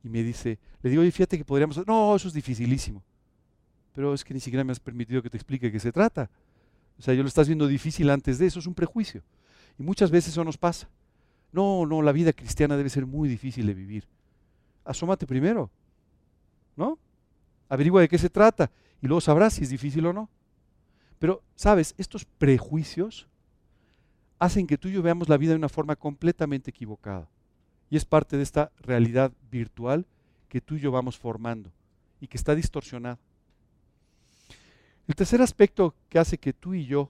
[0.04, 1.86] y me dice, le digo, oye, fíjate que podríamos...
[1.88, 3.04] No, eso es dificilísimo.
[3.98, 6.30] Pero es que ni siquiera me has permitido que te explique qué se trata.
[7.00, 9.24] O sea, yo lo estás viendo difícil antes de eso, es un prejuicio.
[9.80, 10.88] Y muchas veces eso nos pasa.
[11.52, 14.08] No, no, la vida cristiana debe ser muy difícil de vivir.
[14.86, 15.72] asómate primero,
[16.76, 17.00] ¿no?
[17.70, 18.70] Averigua de qué se trata
[19.02, 20.30] y luego sabrás si es difícil o no.
[21.18, 21.96] Pero, ¿sabes?
[21.98, 23.28] Estos prejuicios
[24.38, 27.28] hacen que tú y yo veamos la vida de una forma completamente equivocada.
[27.90, 30.06] Y es parte de esta realidad virtual
[30.50, 31.72] que tú y yo vamos formando
[32.22, 33.18] y que está distorsionada.
[35.08, 37.10] El tercer aspecto que hace que tú y yo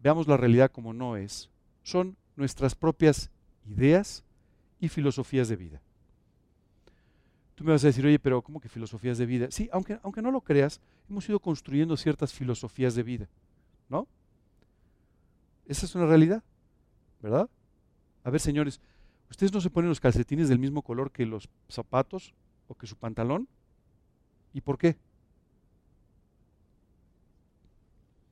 [0.00, 1.50] veamos la realidad como no es,
[1.82, 3.30] son nuestras propias
[3.66, 4.24] ideas
[4.80, 5.80] y filosofías de vida.
[7.54, 9.48] Tú me vas a decir, oye, pero ¿cómo que filosofías de vida?
[9.50, 13.28] Sí, aunque, aunque no lo creas, hemos ido construyendo ciertas filosofías de vida,
[13.88, 14.08] ¿no?
[15.66, 16.42] Esa es una realidad,
[17.20, 17.48] ¿verdad?
[18.24, 18.80] A ver, señores,
[19.30, 22.34] ¿ustedes no se ponen los calcetines del mismo color que los zapatos
[22.68, 23.48] o que su pantalón?
[24.52, 24.96] ¿Y por qué?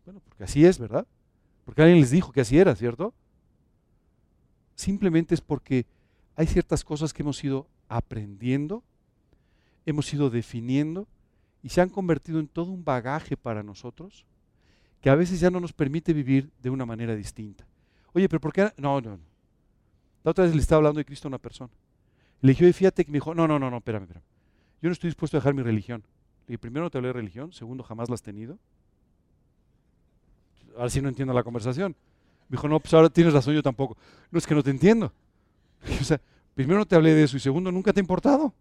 [0.04, 1.06] Bueno, porque así es, ¿verdad?
[1.64, 3.14] Porque alguien les dijo que así era, ¿cierto?
[4.74, 5.86] Simplemente es porque
[6.34, 8.82] hay ciertas cosas que hemos ido aprendiendo,
[9.86, 11.06] hemos ido definiendo
[11.62, 14.26] y se han convertido en todo un bagaje para nosotros
[15.00, 17.66] que a veces ya no nos permite vivir de una manera distinta.
[18.12, 18.72] Oye, pero ¿por qué?
[18.76, 19.24] No, no, no.
[20.22, 21.72] La otra vez le estaba hablando de Cristo a una persona.
[22.40, 24.24] Le dije, oye, fíjate que me dijo, no, no, no, no, espérame, espérame.
[24.80, 26.02] Yo no estoy dispuesto a dejar mi religión.
[26.46, 28.58] Le dije, primero no te hablé de religión, segundo, jamás la has tenido.
[30.76, 31.94] Ahora sí no entiendo la conversación.
[32.48, 33.96] Me dijo, no, pues ahora tienes razón, yo tampoco.
[34.30, 35.12] No, es que no te entiendo.
[36.00, 36.20] O sea,
[36.54, 38.54] primero no te hablé de eso y segundo, nunca te ha importado.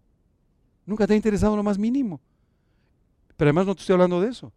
[0.86, 2.20] Nunca te ha interesado lo más mínimo.
[3.38, 4.52] Pero además no te estoy hablando de eso.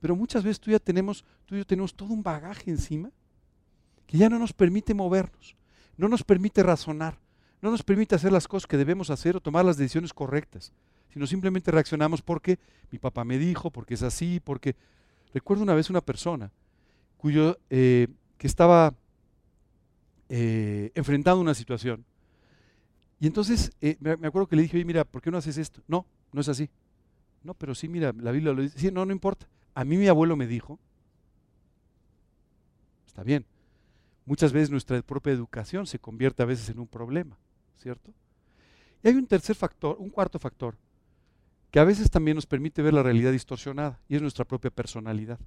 [0.00, 3.10] Pero muchas veces tú ya tenemos, tú y yo tenemos todo un bagaje encima
[4.06, 5.56] que ya no nos permite movernos,
[5.96, 7.18] no nos permite razonar,
[7.62, 10.72] no nos permite hacer las cosas que debemos hacer o tomar las decisiones correctas,
[11.08, 12.58] sino simplemente reaccionamos porque
[12.90, 14.74] mi papá me dijo, porque es así, porque...
[15.34, 16.50] Recuerdo una vez una persona
[17.22, 18.96] cuyo, eh, que estaba
[20.28, 22.04] eh, enfrentando una situación.
[23.20, 25.82] Y entonces eh, me, acuerdo que le dije, oye, mira, ¿por qué no haces esto?
[25.86, 26.68] No, no es así.
[27.44, 28.76] No, pero sí, mira, la Biblia lo dice.
[28.76, 29.46] Sí, no, no importa.
[29.72, 30.80] A mí mi abuelo me dijo,
[33.06, 33.46] está bien,
[34.26, 37.38] muchas veces nuestra propia educación se convierte a veces en un problema,
[37.78, 38.12] ¿cierto?
[39.04, 40.76] Y hay un tercer factor, un cuarto factor,
[41.70, 45.38] que a veces también nos permite ver la realidad distorsionada, y es nuestra propia personalidad.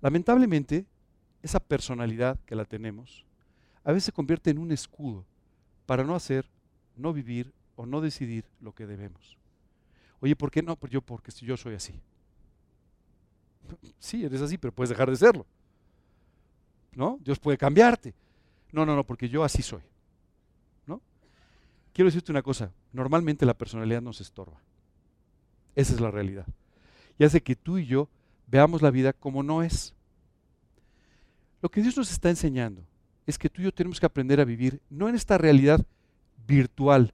[0.00, 0.86] Lamentablemente,
[1.42, 3.24] esa personalidad que la tenemos
[3.84, 5.24] a veces se convierte en un escudo
[5.86, 6.46] para no hacer,
[6.96, 9.38] no vivir o no decidir lo que debemos.
[10.20, 10.76] Oye, ¿por qué no?
[10.76, 11.94] Pues yo porque yo soy así.
[13.98, 15.46] Sí, eres así, pero puedes dejar de serlo.
[16.92, 17.18] ¿No?
[17.22, 18.14] Dios puede cambiarte.
[18.72, 19.82] No, no, no, porque yo así soy.
[20.86, 21.00] ¿No?
[21.92, 24.60] Quiero decirte una cosa, normalmente la personalidad nos estorba.
[25.74, 26.46] Esa es la realidad.
[27.18, 28.08] Y hace que tú y yo
[28.50, 29.94] veamos la vida como no es.
[31.60, 32.84] Lo que Dios nos está enseñando
[33.26, 35.84] es que tú y yo tenemos que aprender a vivir no en esta realidad
[36.46, 37.12] virtual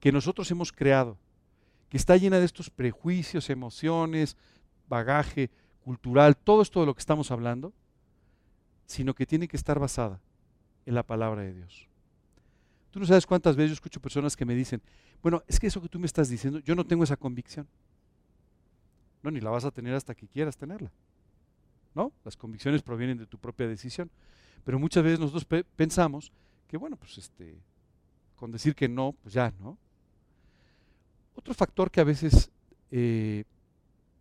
[0.00, 1.16] que nosotros hemos creado,
[1.88, 4.36] que está llena de estos prejuicios, emociones,
[4.88, 7.72] bagaje cultural, todo esto de lo que estamos hablando,
[8.86, 10.20] sino que tiene que estar basada
[10.86, 11.86] en la palabra de Dios.
[12.90, 14.82] Tú no sabes cuántas veces yo escucho personas que me dicen,
[15.22, 17.68] bueno, es que eso que tú me estás diciendo, yo no tengo esa convicción.
[19.22, 20.92] No, ni la vas a tener hasta que quieras tenerla.
[21.94, 22.12] ¿No?
[22.24, 24.10] Las convicciones provienen de tu propia decisión.
[24.64, 26.32] Pero muchas veces nosotros pensamos
[26.68, 27.58] que, bueno, pues este,
[28.36, 29.78] con decir que no, pues ya, ¿no?
[31.34, 32.50] Otro factor que a veces
[32.90, 33.44] eh,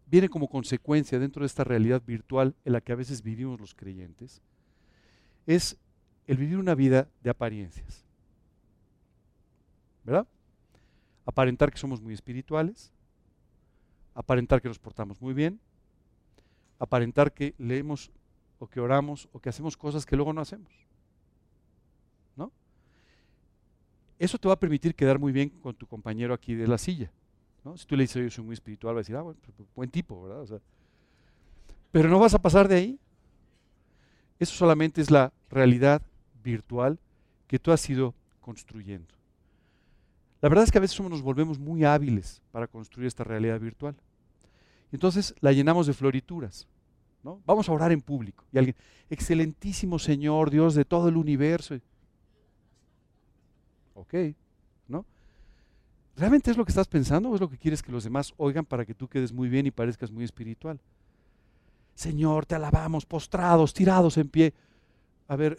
[0.05, 3.75] viene como consecuencia dentro de esta realidad virtual en la que a veces vivimos los
[3.75, 4.41] creyentes
[5.45, 5.77] es
[6.27, 8.05] el vivir una vida de apariencias.
[10.03, 10.27] ¿Verdad?
[11.25, 12.91] Aparentar que somos muy espirituales,
[14.17, 15.59] aparentar que nos portamos muy bien,
[16.79, 18.11] aparentar que leemos
[18.57, 20.73] o que oramos o que hacemos cosas que luego no hacemos.
[22.35, 22.51] ¿No?
[24.17, 27.11] Eso te va a permitir quedar muy bien con tu compañero aquí de la silla.
[27.75, 29.91] Si tú le dices, yo soy muy espiritual, va a decir, ah, bueno, pues, buen
[29.91, 30.61] tipo, ¿verdad?
[31.91, 32.99] pero no vas a pasar de ahí.
[34.39, 36.01] Eso solamente es la realidad
[36.43, 36.97] virtual
[37.45, 39.13] que tú has ido construyendo.
[40.41, 43.95] La verdad es que a veces nos volvemos muy hábiles para construir esta realidad virtual.
[44.91, 46.67] Entonces la llenamos de florituras.
[47.23, 47.41] ¿no?
[47.45, 48.45] Vamos a orar en público.
[48.51, 48.75] Y alguien,
[49.09, 51.75] excelentísimo Señor, Dios de todo el universo.
[53.93, 54.13] Ok,
[54.87, 55.05] ¿no?
[56.15, 58.65] ¿Realmente es lo que estás pensando o es lo que quieres que los demás oigan
[58.65, 60.79] para que tú quedes muy bien y parezcas muy espiritual?
[61.95, 64.53] Señor, te alabamos, postrados, tirados en pie.
[65.27, 65.57] A ver,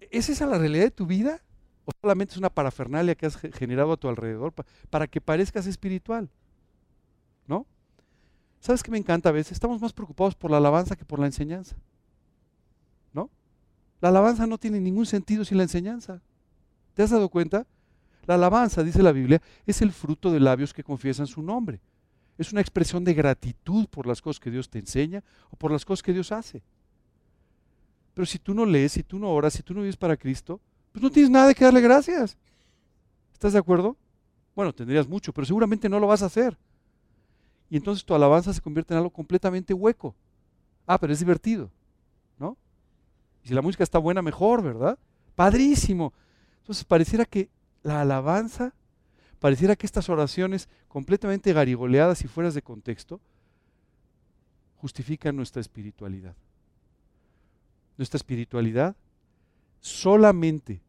[0.10, 1.40] ¿es esa la realidad de tu vida?
[1.86, 4.52] ¿O solamente es una parafernalia que has generado a tu alrededor
[4.90, 6.28] para que parezcas espiritual?
[7.46, 7.64] ¿No?
[8.60, 9.52] ¿Sabes qué me encanta a veces?
[9.52, 11.76] Estamos más preocupados por la alabanza que por la enseñanza.
[13.12, 13.30] ¿No?
[14.00, 16.20] La alabanza no tiene ningún sentido sin la enseñanza.
[16.94, 17.66] ¿Te has dado cuenta?
[18.26, 21.80] La alabanza, dice la Biblia, es el fruto de labios que confiesan su nombre.
[22.36, 25.84] Es una expresión de gratitud por las cosas que Dios te enseña o por las
[25.84, 26.64] cosas que Dios hace.
[28.12, 30.60] Pero si tú no lees, si tú no oras, si tú no vives para Cristo,
[30.96, 32.38] pues no tienes nada que darle gracias.
[33.30, 33.98] ¿Estás de acuerdo?
[34.54, 36.56] Bueno, tendrías mucho, pero seguramente no lo vas a hacer.
[37.68, 40.14] Y entonces tu alabanza se convierte en algo completamente hueco.
[40.86, 41.70] Ah, pero es divertido,
[42.38, 42.56] ¿no?
[43.44, 44.98] Y si la música está buena, mejor, ¿verdad?
[45.34, 46.14] Padrísimo.
[46.60, 47.50] Entonces pareciera que
[47.82, 48.72] la alabanza,
[49.38, 53.20] pareciera que estas oraciones completamente garigoleadas y fueras de contexto,
[54.76, 56.34] justifican nuestra espiritualidad.
[57.98, 58.96] Nuestra espiritualidad
[59.82, 60.85] solamente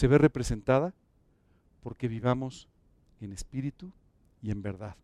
[0.00, 0.94] se ve representada
[1.82, 2.68] porque vivamos
[3.20, 3.92] en espíritu
[4.40, 4.96] y en verdad.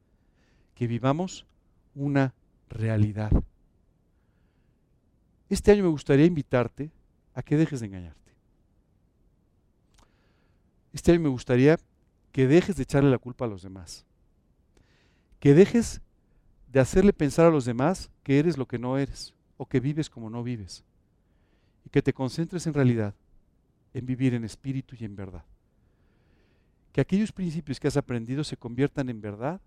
[0.75, 1.45] Que vivamos
[1.95, 2.33] una
[2.71, 3.31] realidad.
[5.51, 6.91] Este año me gustaría invitarte
[7.35, 8.33] a que dejes de engañarte.
[10.95, 11.79] Este año me gustaría
[12.33, 14.07] que dejes de echarle la culpa a los demás.
[15.41, 16.01] Que dejes
[16.73, 20.09] de hacerle pensar a los demás que eres lo que no eres o que vives
[20.09, 20.85] como no vives.
[21.85, 23.15] Y que te concentres en realidad
[23.97, 25.43] en vivir en espíritu y en verdad.
[26.93, 29.59] Que aquellos principios que has aprendido se conviertan en verdad,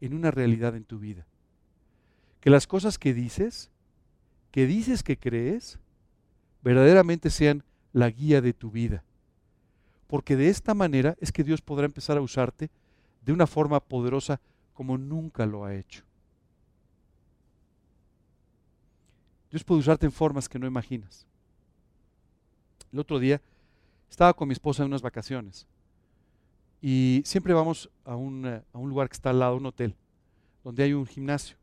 [0.00, 1.26] en una realidad en tu vida.
[2.40, 3.70] Que las cosas que dices
[4.52, 5.80] que dices que crees
[6.62, 9.02] verdaderamente sean la guía de tu vida.
[10.06, 12.70] Porque de esta manera es que Dios podrá empezar a usarte
[13.26, 14.40] de una forma poderosa
[14.72, 16.04] como nunca lo ha hecho.
[19.50, 21.26] Dios puede usarte en formas que no imaginas.
[22.92, 23.42] El otro día
[24.14, 25.66] estaba con mi esposa en unas vacaciones
[26.80, 29.96] y siempre vamos a un, a un lugar que está al lado, un hotel,
[30.62, 31.56] donde hay un gimnasio.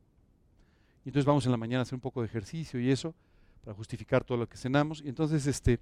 [1.06, 3.16] Y entonces vamos en la mañana a hacer un poco de ejercicio y eso,
[3.64, 5.02] para justificar todo lo que cenamos.
[5.02, 5.80] Y entonces, este,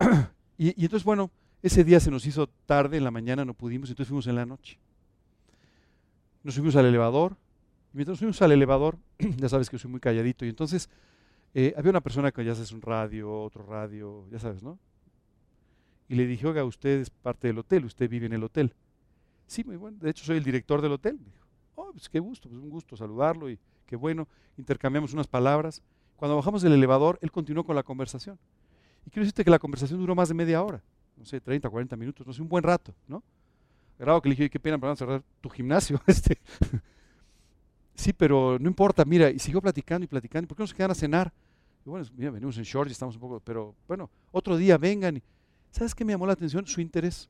[0.58, 1.30] y, entonces, bueno,
[1.62, 4.46] ese día se nos hizo tarde, en la mañana no pudimos, entonces fuimos en la
[4.46, 4.80] noche.
[6.42, 7.36] Nos subimos al elevador,
[7.92, 8.98] y mientras fuimos al elevador,
[9.36, 10.90] ya sabes que soy muy calladito, y entonces
[11.54, 14.80] eh, había una persona que ya hace un radio, otro radio, ya sabes, ¿no?
[16.12, 18.74] Y le dije, oiga, usted es parte del hotel, usted vive en el hotel.
[19.46, 21.18] Sí, muy bueno, de hecho soy el director del hotel.
[21.18, 25.80] dijo, oh, pues qué gusto, pues un gusto saludarlo y qué bueno, intercambiamos unas palabras.
[26.16, 28.38] Cuando bajamos del elevador, él continuó con la conversación.
[29.06, 30.82] Y quiero decirte que la conversación duró más de media hora,
[31.16, 33.22] no sé, 30, 40 minutos, no sé, un buen rato, ¿no?
[33.98, 35.98] Grado que le dije, qué pena, pero a cerrar tu gimnasio.
[36.06, 36.38] Este.
[37.94, 40.90] sí, pero no importa, mira, y siguió platicando y platicando, ¿por qué no se quedan
[40.90, 41.32] a cenar?
[41.86, 45.16] Y bueno, mira, venimos en short y estamos un poco, pero bueno, otro día vengan.
[45.16, 45.22] Y,
[45.72, 46.66] ¿Sabes qué me llamó la atención?
[46.66, 47.28] Su interés.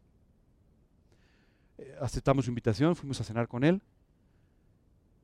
[1.78, 3.80] Eh, aceptamos su invitación, fuimos a cenar con él.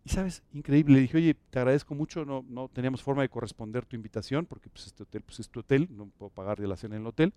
[0.05, 3.85] Y sabes, increíble, le dije, oye, te agradezco mucho, no, no teníamos forma de corresponder
[3.85, 6.77] tu invitación, porque pues, este hotel pues, es tu hotel, no puedo pagar de la
[6.77, 7.35] cena en el hotel,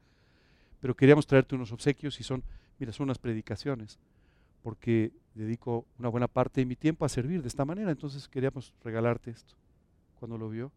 [0.80, 2.44] pero queríamos traerte unos obsequios y son,
[2.80, 4.00] mira, son unas predicaciones,
[4.64, 8.74] porque dedico una buena parte de mi tiempo a servir de esta manera, entonces queríamos
[8.84, 9.56] regalarte esto.
[10.20, 10.72] Cuando lo vio,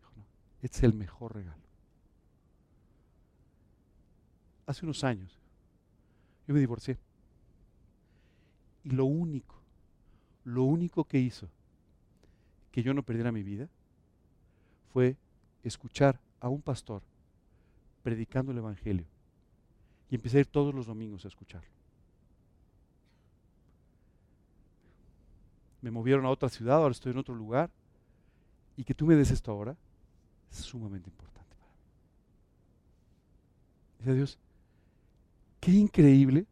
[0.00, 0.24] dijo, no,
[0.62, 1.65] es el mejor regalo.
[4.66, 5.38] Hace unos años,
[6.46, 6.98] yo me divorcié.
[8.84, 9.56] Y lo único
[10.46, 11.48] lo único que hizo
[12.70, 13.68] que yo no perdiera mi vida
[14.92, 15.16] fue
[15.64, 17.02] escuchar a un pastor
[18.04, 19.06] predicando el Evangelio.
[20.08, 21.68] Y empecé a ir todos los domingos a escucharlo.
[25.82, 27.68] Me movieron a otra ciudad, ahora estoy en otro lugar.
[28.76, 29.76] Y que tú me des esto ahora
[30.48, 31.80] es sumamente importante para mí.
[33.98, 34.38] Dice Dios,
[35.66, 36.46] qué increíble.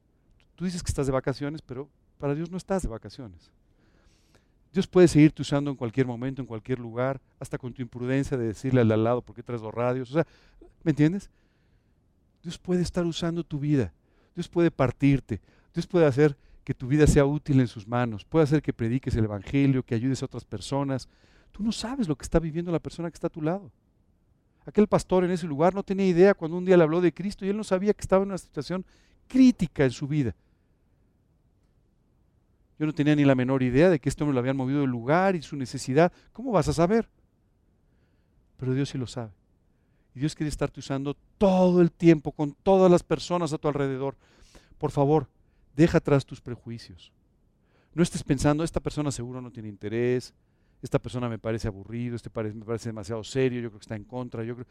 [0.57, 3.49] Tú dices que estás de vacaciones, pero para Dios no estás de vacaciones.
[4.73, 8.49] Dios puede seguirte usando en cualquier momento, en cualquier lugar, hasta con tu imprudencia de
[8.49, 10.11] decirle al al lado, ¿por qué traes dos radios?
[10.11, 10.27] O sea,
[10.83, 11.31] ¿me entiendes?
[12.43, 13.93] Dios puede estar usando tu vida.
[14.35, 15.41] Dios puede partirte.
[15.73, 18.25] Dios puede hacer que tu vida sea útil en sus manos.
[18.25, 21.09] Puede hacer que prediques el Evangelio, que ayudes a otras personas.
[21.53, 23.71] Tú no sabes lo que está viviendo la persona que está a tu lado.
[24.67, 27.45] Aquel pastor en ese lugar no tenía idea cuando un día le habló de Cristo
[27.45, 28.85] y él no sabía que estaba en una situación
[29.29, 30.35] crítica en su vida.
[32.79, 34.91] Yo no tenía ni la menor idea de que este hombre lo habían movido del
[34.91, 36.13] lugar y su necesidad.
[36.33, 37.09] ¿Cómo vas a saber?
[38.57, 39.33] Pero Dios sí lo sabe.
[40.15, 44.17] Y Dios quiere estarte usando todo el tiempo con todas las personas a tu alrededor.
[44.79, 45.29] Por favor,
[45.77, 47.13] deja atrás tus prejuicios.
[47.95, 50.35] No estés pensando, esta persona seguro no tiene interés,
[50.85, 54.05] esta persona me parece aburrido, este me parece demasiado serio, yo creo que está en
[54.05, 54.67] contra, yo creo...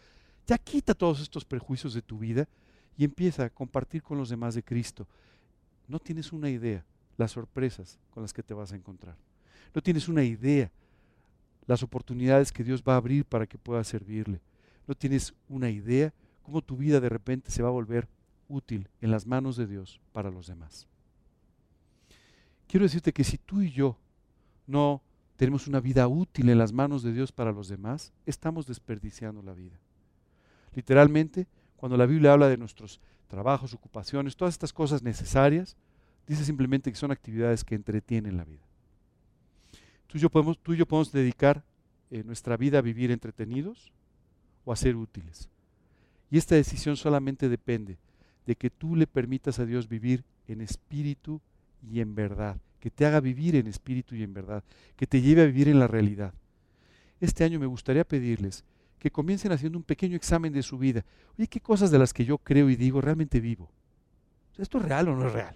[0.45, 2.47] Ya quita todos estos prejuicios de tu vida
[2.95, 5.07] y empieza a compartir con los demás de Cristo.
[5.87, 6.85] No tienes una idea
[7.17, 9.15] las sorpresas con las que te vas a encontrar.
[9.73, 10.71] No tienes una idea
[11.65, 14.39] las oportunidades que Dios va a abrir para que puedas servirle.
[14.85, 18.07] no tienes una idea cómo tu vida de repente se va a volver
[18.47, 20.87] útil en las manos de Dios para los demás.
[22.67, 23.97] Quiero decirte que si tú y yo
[24.67, 25.01] no
[25.35, 29.53] tenemos una vida útil en las manos de Dios para los demás, estamos desperdiciando la
[29.53, 29.79] vida.
[30.73, 35.75] Literalmente, cuando la Biblia habla de nuestros trabajos, ocupaciones, todas estas cosas necesarias,
[36.27, 38.61] dice simplemente que son actividades que entretienen la vida.
[40.07, 41.63] Tú y yo podemos, tú y yo podemos dedicar
[42.11, 43.91] eh, nuestra vida a vivir entretenidos
[44.65, 45.49] o a ser útiles.
[46.29, 47.97] Y esta decisión solamente depende
[48.45, 51.41] de que tú le permitas a Dios vivir en espíritu
[51.81, 54.61] y en verdad, que te haga vivir en espíritu y en verdad,
[54.97, 56.33] que te lleve a vivir en la realidad.
[57.21, 58.65] Este año me gustaría pedirles
[58.99, 61.05] que comiencen haciendo un pequeño examen de su vida.
[61.37, 63.71] Oye, ¿qué cosas de las que yo creo y digo realmente vivo?
[64.57, 65.55] ¿Esto es real o no es real?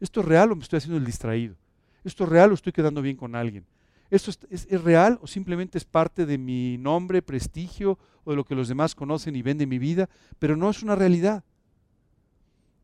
[0.00, 1.56] ¿Esto es real o me estoy haciendo el distraído?
[2.02, 3.66] ¿Esto es real o estoy quedando bien con alguien?
[4.08, 8.54] ¿Esto es, real o simplemente es parte de mi nombre, prestigio o de lo que
[8.54, 10.08] los demás conocen y ven de mi vida?
[10.38, 11.44] Pero no es una realidad.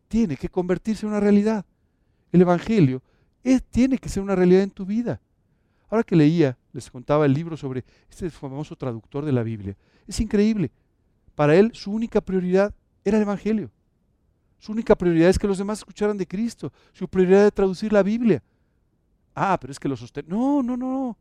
[0.09, 1.65] Tiene que convertirse en una realidad.
[2.31, 3.01] El Evangelio
[3.71, 5.21] tiene que ser una realidad en tu vida.
[5.91, 9.77] Ahora que leía, les contaba el libro sobre este famoso traductor de la Biblia.
[10.07, 10.71] Es increíble.
[11.35, 12.75] Para él su única prioridad
[13.05, 13.71] era el Evangelio.
[14.59, 16.73] Su única prioridad es que los demás escucharan de Cristo.
[16.93, 18.43] Su prioridad era traducir la Biblia.
[19.35, 20.29] Ah, pero es que lo sostiene.
[20.29, 21.19] No, no, no.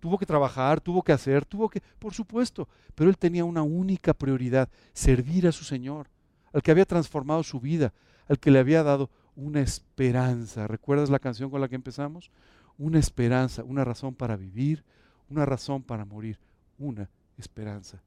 [0.00, 2.68] Tuvo que trabajar, tuvo que hacer, tuvo que, por supuesto.
[2.94, 6.08] Pero él tenía una única prioridad, servir a su Señor,
[6.52, 7.94] al que había transformado su vida,
[8.28, 10.66] al que le había dado una esperanza.
[10.66, 12.30] ¿Recuerdas la canción con la que empezamos?
[12.78, 14.84] una esperanza, una razón para vivir,
[15.28, 16.38] una razón para morir,
[16.78, 17.08] una
[17.38, 18.02] esperanza.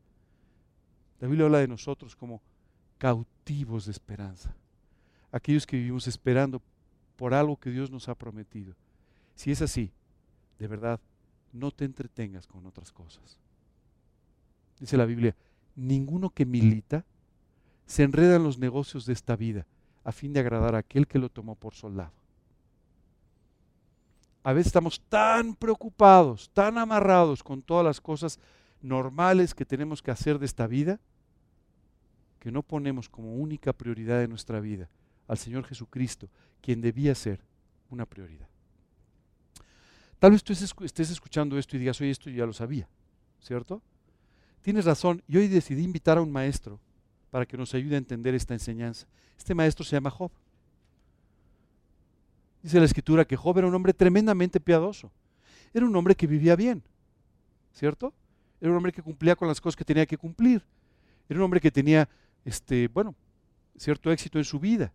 [1.20, 2.42] La Biblia habla de nosotros como
[2.98, 4.56] cautivos de esperanza,
[5.32, 6.62] aquellos que vivimos esperando
[7.16, 8.76] por algo que Dios nos ha prometido.
[9.36, 9.92] Si es así,
[10.60, 11.00] de verdad,
[11.54, 13.40] no te entretengas con otras cosas.
[14.80, 15.36] Dice la Biblia,
[15.76, 17.06] ninguno que milita
[17.86, 19.66] se enreda en los negocios de esta vida
[20.08, 22.18] a fin de agradar a aquel que lo tomó por soldado
[24.48, 28.40] a veces estamos tan preocupados, tan amarrados con todas las cosas
[28.82, 31.02] normales que tenemos que hacer de esta vida,
[32.40, 34.90] que no ponemos como única prioridad de nuestra vida
[35.28, 36.30] al Señor Jesucristo,
[36.62, 37.42] quien debía ser
[37.90, 38.48] una prioridad.
[40.18, 42.88] Tal vez tú estés escuchando esto y digas, oye, esto ya lo sabía,
[43.42, 43.82] ¿cierto?
[44.62, 46.80] Tienes razón, y hoy decidí invitar a un maestro
[47.30, 49.08] para que nos ayude a entender esta enseñanza.
[49.38, 50.32] Este maestro se llama Job.
[52.64, 55.12] Dice la escritura que Job era un hombre tremendamente piadoso.
[55.74, 56.84] Era un hombre que vivía bien,
[57.74, 58.14] ¿cierto?
[58.60, 60.64] Era un hombre que cumplía con las cosas que tenía que cumplir.
[61.30, 62.10] Era un hombre que tenía,
[62.46, 63.16] este, bueno,
[63.78, 64.92] cierto éxito en su vida.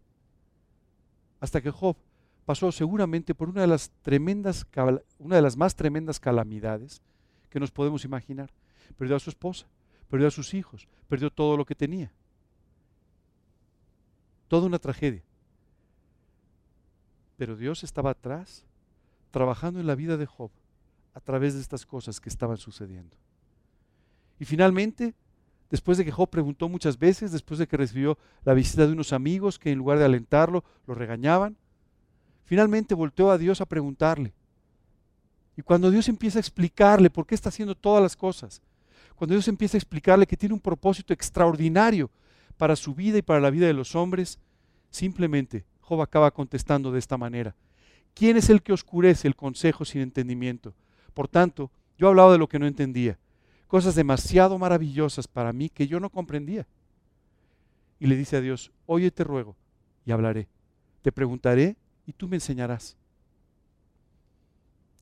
[1.41, 1.97] Hasta que Job
[2.45, 4.67] pasó seguramente por una de las tremendas,
[5.19, 7.01] una de las más tremendas calamidades
[7.51, 8.51] que nos podemos imaginar.
[8.97, 9.67] Perdió a su esposa,
[10.09, 12.13] perdió a sus hijos, perdió todo lo que tenía.
[14.53, 15.23] Toda una tragedia.
[17.39, 18.67] Pero Dios estaba atrás,
[19.31, 20.51] trabajando en la vida de Job
[21.15, 23.17] a través de estas cosas que estaban sucediendo.
[24.39, 25.15] Y finalmente,
[25.71, 29.15] después de que Job preguntó muchas veces, después de que recibió la visita de unos
[29.15, 31.57] amigos que en lugar de alentarlo, lo regañaban,
[32.45, 34.35] finalmente volteó a Dios a preguntarle.
[35.57, 38.61] Y cuando Dios empieza a explicarle por qué está haciendo todas las cosas,
[39.17, 42.11] cuando Dios empieza a explicarle que tiene un propósito extraordinario
[42.63, 44.39] para su vida y para la vida de los hombres,
[44.89, 47.57] simplemente Job acaba contestando de esta manera.
[48.15, 50.73] ¿Quién es el que oscurece el consejo sin entendimiento?
[51.13, 53.19] Por tanto, yo hablaba de lo que no entendía,
[53.67, 56.65] cosas demasiado maravillosas para mí que yo no comprendía.
[57.99, 59.57] Y le dice a Dios, oye te ruego
[60.07, 60.47] y hablaré.
[61.03, 62.97] Te preguntaré y tú me enseñarás.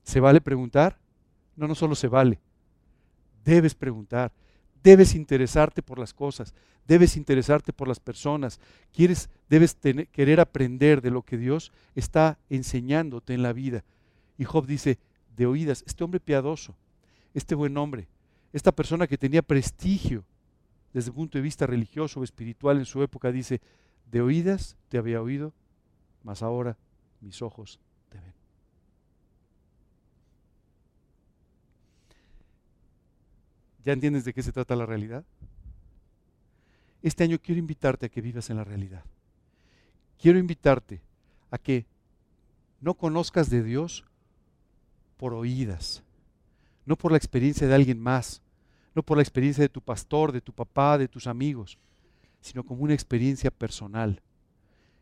[0.01, 0.97] ¿Se vale preguntar?
[1.55, 2.39] No, no solo se vale.
[3.45, 4.31] Debes preguntar.
[4.83, 6.53] Debes interesarte por las cosas,
[6.87, 8.59] debes interesarte por las personas,
[8.91, 9.77] quieres, debes
[10.11, 13.83] querer aprender de lo que Dios está enseñándote en la vida.
[14.37, 14.97] Y Job dice,
[15.37, 16.75] de oídas, este hombre piadoso,
[17.33, 18.07] este buen hombre,
[18.53, 20.25] esta persona que tenía prestigio
[20.93, 23.61] desde el punto de vista religioso o espiritual en su época, dice,
[24.11, 25.53] de oídas te había oído,
[26.23, 26.77] mas ahora
[27.21, 27.79] mis ojos
[28.09, 28.33] te ven.
[33.83, 35.23] ¿Ya entiendes de qué se trata la realidad?
[37.01, 39.03] Este año quiero invitarte a que vivas en la realidad.
[40.19, 41.01] Quiero invitarte
[41.49, 41.87] a que
[42.79, 44.05] no conozcas de Dios
[45.17, 46.03] por oídas,
[46.85, 48.43] no por la experiencia de alguien más,
[48.93, 51.79] no por la experiencia de tu pastor, de tu papá, de tus amigos,
[52.39, 54.21] sino como una experiencia personal.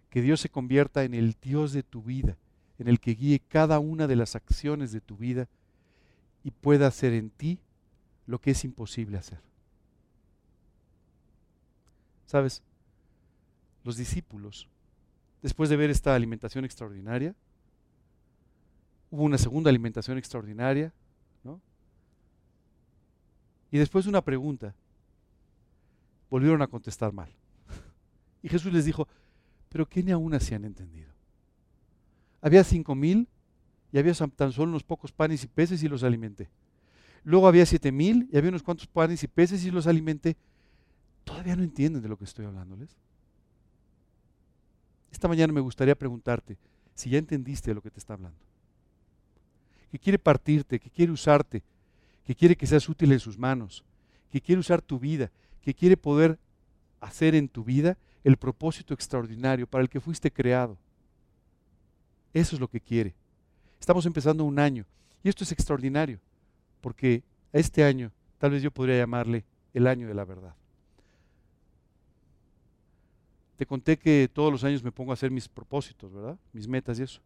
[0.10, 2.38] Que Dios se convierta en el Dios de tu vida,
[2.78, 5.50] en el que guíe cada una de las acciones de tu vida
[6.44, 7.60] y pueda hacer en ti
[8.30, 9.42] lo que es imposible hacer.
[12.28, 12.62] ¿Sabes?
[13.84, 14.70] Los discípulos,
[15.42, 17.34] después de ver esta alimentación extraordinaria,
[19.10, 20.94] hubo una segunda alimentación extraordinaria,
[21.44, 21.60] ¿no?
[23.72, 24.76] Y después de una pregunta,
[26.30, 27.34] volvieron a contestar mal.
[28.44, 29.08] Y Jesús les dijo,
[29.70, 31.12] pero ¿qué ni aún así han entendido?
[32.42, 33.28] Había cinco mil
[33.92, 36.48] y había tan solo unos pocos panes y peces y los alimenté.
[37.24, 40.38] Luego había siete mil y había unos cuantos panes y peces y los alimenté.
[41.24, 42.96] ¿Todavía no entienden de lo que estoy hablándoles?
[45.12, 46.58] Esta mañana me gustaría preguntarte
[46.96, 48.40] si ya entendiste de lo que te está hablando.
[49.92, 51.64] Que quiere partirte, que quiere usarte,
[52.26, 53.84] que quiere que seas útil en sus manos,
[54.32, 56.40] que quiere usar tu vida, que quiere poder
[57.00, 60.78] hacer en tu vida el propósito extraordinario para el que fuiste creado.
[62.34, 63.16] Eso es lo que quiere.
[63.80, 64.86] Estamos empezando un año
[65.24, 66.20] y esto es extraordinario,
[66.82, 67.24] porque
[67.54, 70.56] este año tal vez yo podría llamarle el año de la verdad.
[73.58, 76.38] Te conté que todos los años me pongo a hacer mis propósitos, ¿verdad?
[76.54, 77.20] Mis metas y eso.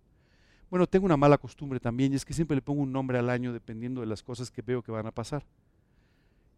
[0.70, 3.30] Bueno, tengo una mala costumbre también y es que siempre le pongo un nombre al
[3.30, 5.46] año dependiendo de las cosas que veo que van a pasar.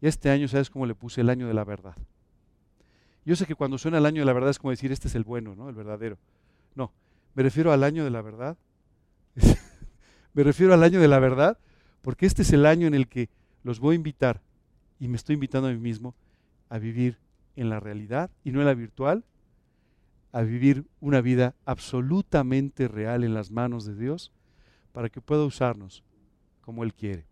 [0.00, 1.94] Y este año, ¿sabes cómo le puse el año de la verdad?
[3.26, 5.14] Yo sé que cuando suena el año de la verdad es como decir, este es
[5.14, 5.68] el bueno, ¿no?
[5.68, 6.16] El verdadero.
[6.74, 6.92] No,
[7.34, 8.56] me refiero al año de la verdad.
[10.32, 11.58] me refiero al año de la verdad
[12.06, 13.28] porque este es el año en el que
[13.64, 14.40] los voy a invitar
[15.00, 16.14] y me estoy invitando a mí mismo
[16.68, 17.18] a vivir
[17.56, 19.24] en la realidad y no en la virtual,
[20.30, 24.30] a vivir una vida absolutamente real en las manos de Dios
[24.92, 26.04] para que pueda usarnos
[26.60, 27.26] como Él quiere.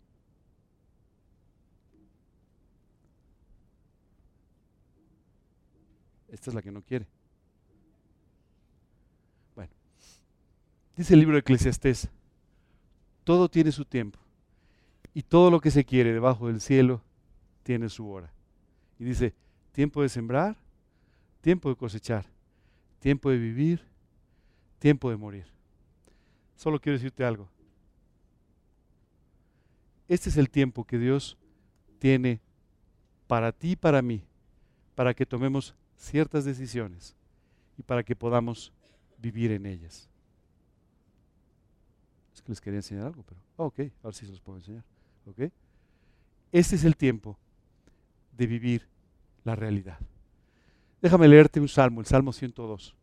[6.27, 7.07] Esta es la que no quiere.
[9.55, 9.71] Bueno,
[10.97, 12.09] dice el libro de Eclesiastés,
[13.23, 14.24] todo tiene su tiempo
[15.15, 17.01] y todo lo que se quiere debajo del cielo
[17.63, 18.33] tiene su hora.
[18.99, 19.33] Y dice,
[19.71, 20.57] tiempo de sembrar,
[21.39, 22.25] tiempo de cosechar,
[22.99, 23.81] tiempo de vivir,
[24.77, 25.45] tiempo de morir.
[26.57, 27.47] Solo quiero decirte algo.
[30.09, 31.37] Este es el tiempo que Dios
[31.97, 32.41] tiene
[33.25, 34.21] para ti y para mí,
[34.95, 37.15] para que tomemos ciertas decisiones
[37.77, 38.73] y para que podamos
[39.17, 40.09] vivir en ellas.
[42.33, 44.83] Es que les quería enseñar algo, pero oh, ok, ahora sí se los puedo enseñar.
[46.51, 47.37] Este es el tiempo
[48.31, 48.87] de vivir
[49.43, 49.99] la realidad.
[51.01, 52.95] Déjame leerte un salmo, el Salmo 102,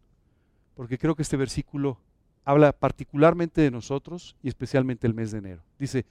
[0.74, 1.98] porque creo que este versículo
[2.44, 5.62] habla particularmente de nosotros y especialmente el mes de enero.
[5.78, 6.06] Dice,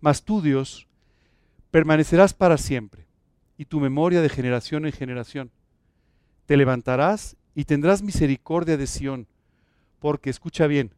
[0.00, 0.86] mas tú Dios
[1.70, 3.06] permanecerás para siempre
[3.58, 5.50] y tu memoria de generación en generación
[6.46, 9.26] te levantarás y tendrás misericordia de Sión,
[9.98, 10.92] porque escucha bien,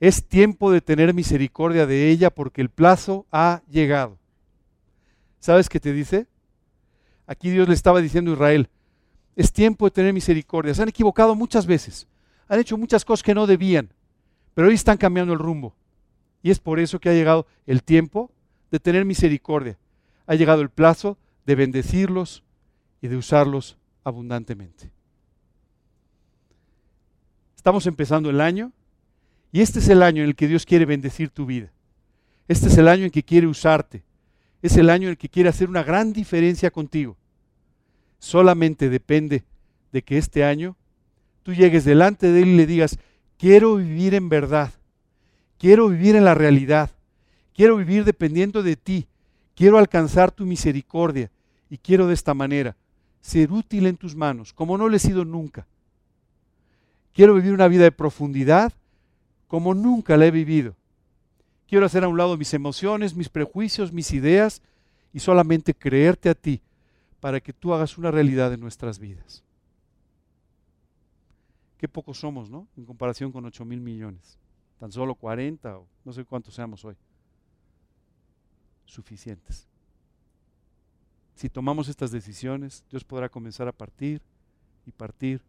[0.00, 4.18] es tiempo de tener misericordia de ella porque el plazo ha llegado.
[5.40, 6.26] ¿Sabes qué te dice?
[7.26, 8.68] Aquí Dios le estaba diciendo a Israel,
[9.36, 10.74] es tiempo de tener misericordia.
[10.74, 12.06] Se han equivocado muchas veces,
[12.48, 13.90] han hecho muchas cosas que no debían,
[14.54, 15.74] pero hoy están cambiando el rumbo.
[16.42, 18.30] Y es por eso que ha llegado el tiempo
[18.70, 19.76] de tener misericordia.
[20.26, 22.44] Ha llegado el plazo de bendecirlos
[23.00, 24.90] y de usarlos abundantemente.
[27.56, 28.72] Estamos empezando el año
[29.52, 31.72] y este es el año en el que Dios quiere bendecir tu vida.
[32.48, 34.02] Este es el año en que quiere usarte.
[34.62, 37.16] Es el año en el que quiere hacer una gran diferencia contigo.
[38.18, 39.44] Solamente depende
[39.92, 40.76] de que este año
[41.42, 42.98] tú llegues delante de Él y le digas,
[43.38, 44.72] quiero vivir en verdad,
[45.58, 46.90] quiero vivir en la realidad,
[47.54, 49.06] quiero vivir dependiendo de ti,
[49.54, 51.30] quiero alcanzar tu misericordia
[51.70, 52.76] y quiero de esta manera
[53.20, 55.66] ser útil en tus manos, como no lo he sido nunca.
[57.12, 58.72] Quiero vivir una vida de profundidad
[59.48, 60.76] como nunca la he vivido.
[61.66, 64.62] Quiero hacer a un lado mis emociones, mis prejuicios, mis ideas
[65.12, 66.62] y solamente creerte a ti
[67.20, 69.42] para que tú hagas una realidad en nuestras vidas.
[71.78, 72.68] Qué pocos somos, ¿no?
[72.76, 74.38] En comparación con 8 mil millones.
[74.78, 76.96] Tan solo 40 o no sé cuántos seamos hoy.
[78.84, 79.66] Suficientes.
[81.34, 84.22] Si tomamos estas decisiones, Dios podrá comenzar a partir
[84.86, 85.40] y partir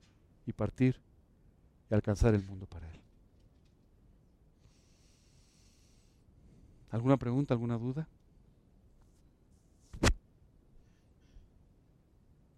[0.45, 0.99] y partir
[1.89, 2.98] y alcanzar el mundo para Él.
[6.91, 8.07] ¿Alguna pregunta, alguna duda?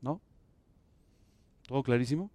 [0.02, 0.22] ¿No?
[1.68, 2.30] ¿Todo clarísimo?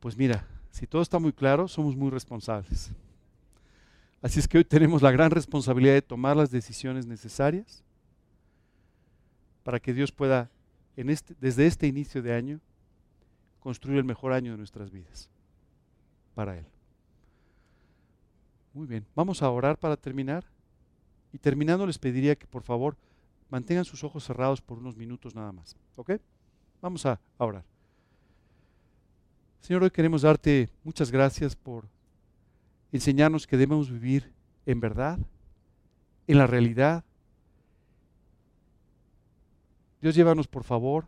[0.00, 2.90] Pues mira, si todo está muy claro, somos muy responsables.
[4.22, 7.82] Así es que hoy tenemos la gran responsabilidad de tomar las decisiones necesarias
[9.64, 10.48] para que Dios pueda,
[10.96, 12.60] en este, desde este inicio de año,
[13.58, 15.28] construir el mejor año de nuestras vidas
[16.34, 16.66] para Él.
[18.76, 20.44] Muy bien, vamos a orar para terminar.
[21.32, 22.94] Y terminando les pediría que por favor
[23.48, 25.74] mantengan sus ojos cerrados por unos minutos nada más.
[25.96, 26.20] ¿Ok?
[26.82, 27.64] Vamos a, orar.
[29.62, 31.88] Señor, hoy queremos darte muchas gracias por
[32.92, 34.30] enseñarnos que debemos vivir
[34.66, 35.18] en verdad,
[36.26, 37.02] en la realidad.
[40.02, 41.06] Dios, llévanos por favor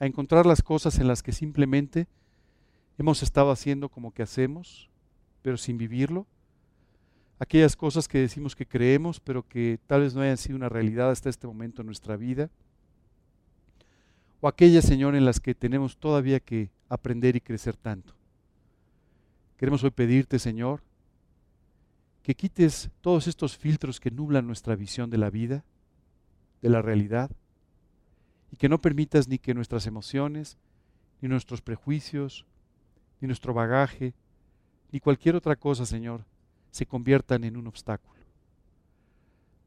[0.00, 2.08] a encontrar las cosas en las que simplemente
[2.98, 4.90] hemos estado haciendo como que hacemos,
[5.40, 6.26] pero sin vivirlo.
[7.42, 11.10] Aquellas cosas que decimos que creemos, pero que tal vez no hayan sido una realidad
[11.10, 12.50] hasta este momento en nuestra vida.
[14.40, 18.14] O aquellas, Señor, en las que tenemos todavía que aprender y crecer tanto.
[19.56, 20.84] Queremos hoy pedirte, Señor,
[22.22, 25.64] que quites todos estos filtros que nublan nuestra visión de la vida,
[26.60, 27.28] de la realidad,
[28.52, 30.58] y que no permitas ni que nuestras emociones,
[31.20, 32.46] ni nuestros prejuicios,
[33.20, 34.14] ni nuestro bagaje,
[34.92, 36.24] ni cualquier otra cosa, Señor,
[36.72, 38.20] se conviertan en un obstáculo.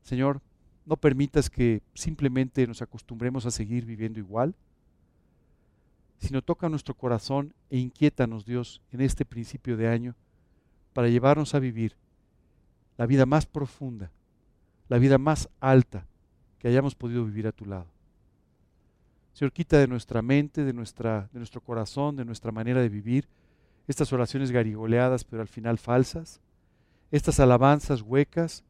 [0.02, 0.42] Señor,
[0.86, 4.56] no permitas que simplemente nos acostumbremos a seguir viviendo igual,
[6.18, 10.16] sino toca nuestro corazón e inquiétanos, Dios, en este principio de año,
[10.94, 11.96] para llevarnos a vivir
[12.98, 14.12] la vida más profunda,
[14.88, 16.06] la vida más alta
[16.60, 17.88] que hayamos podido vivir a tu lado.
[19.34, 23.28] Señor, quita de nuestra mente, de, nuestra, de nuestro corazón, de nuestra manera de vivir,
[23.88, 26.40] estas oraciones garigoleadas, pero al final falsas,
[27.12, 28.64] estas alabanzas huecas,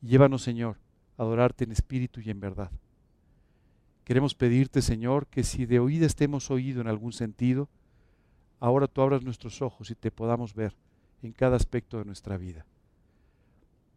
[0.00, 0.76] llévanos, Señor,
[1.18, 2.70] a adorarte en espíritu y en verdad.
[4.04, 7.68] Queremos pedirte, Señor, que si de oída estemos oído en algún sentido,
[8.60, 10.74] ahora tú abras nuestros ojos y te podamos ver
[11.22, 12.66] en cada aspecto de nuestra vida.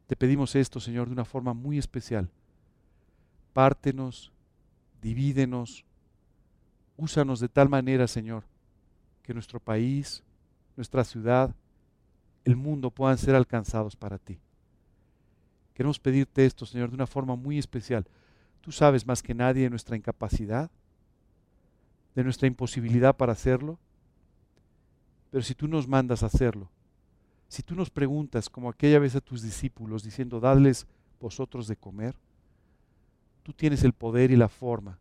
[0.07, 2.29] Te pedimos esto, Señor, de una forma muy especial.
[3.51, 4.31] Pártenos,
[5.01, 5.83] divídenos,
[6.95, 8.45] úsanos de tal manera, Señor,
[9.23, 10.23] que nuestro país,
[10.77, 11.53] nuestra ciudad,
[12.47, 14.39] el mundo puedan ser alcanzados para ti.
[15.73, 18.07] Queremos pedirte esto, Señor, de una forma muy especial
[18.67, 20.69] Tú sabes más que nadie de nuestra incapacidad,
[22.15, 23.79] de nuestra imposibilidad para hacerlo.
[25.31, 26.69] Pero si tú nos mandas a hacerlo,
[27.47, 30.85] si tú nos preguntas, como aquella vez a tus discípulos, diciendo, dadles
[31.21, 32.17] vosotros de comer,
[33.41, 34.99] tú tienes el poder y la forma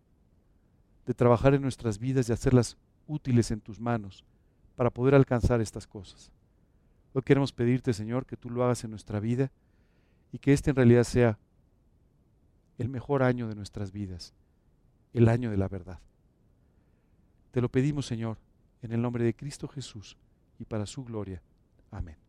[1.05, 2.77] de trabajar en nuestras vidas y hacerlas
[3.09, 4.25] útiles en tus manos
[4.77, 6.31] para poder alcanzar estas cosas.
[7.17, 9.51] Hoy queremos pedirte, Señor, que tú lo hagas en nuestra vida
[10.33, 11.39] y que este en realidad sea
[12.77, 14.35] el mejor año de nuestras vidas,
[15.15, 15.99] el año de la verdad.
[17.53, 18.37] Te lo pedimos, Señor,
[18.83, 20.19] en el nombre de Cristo Jesús
[20.59, 21.41] y para su gloria.
[21.91, 22.26] Amén.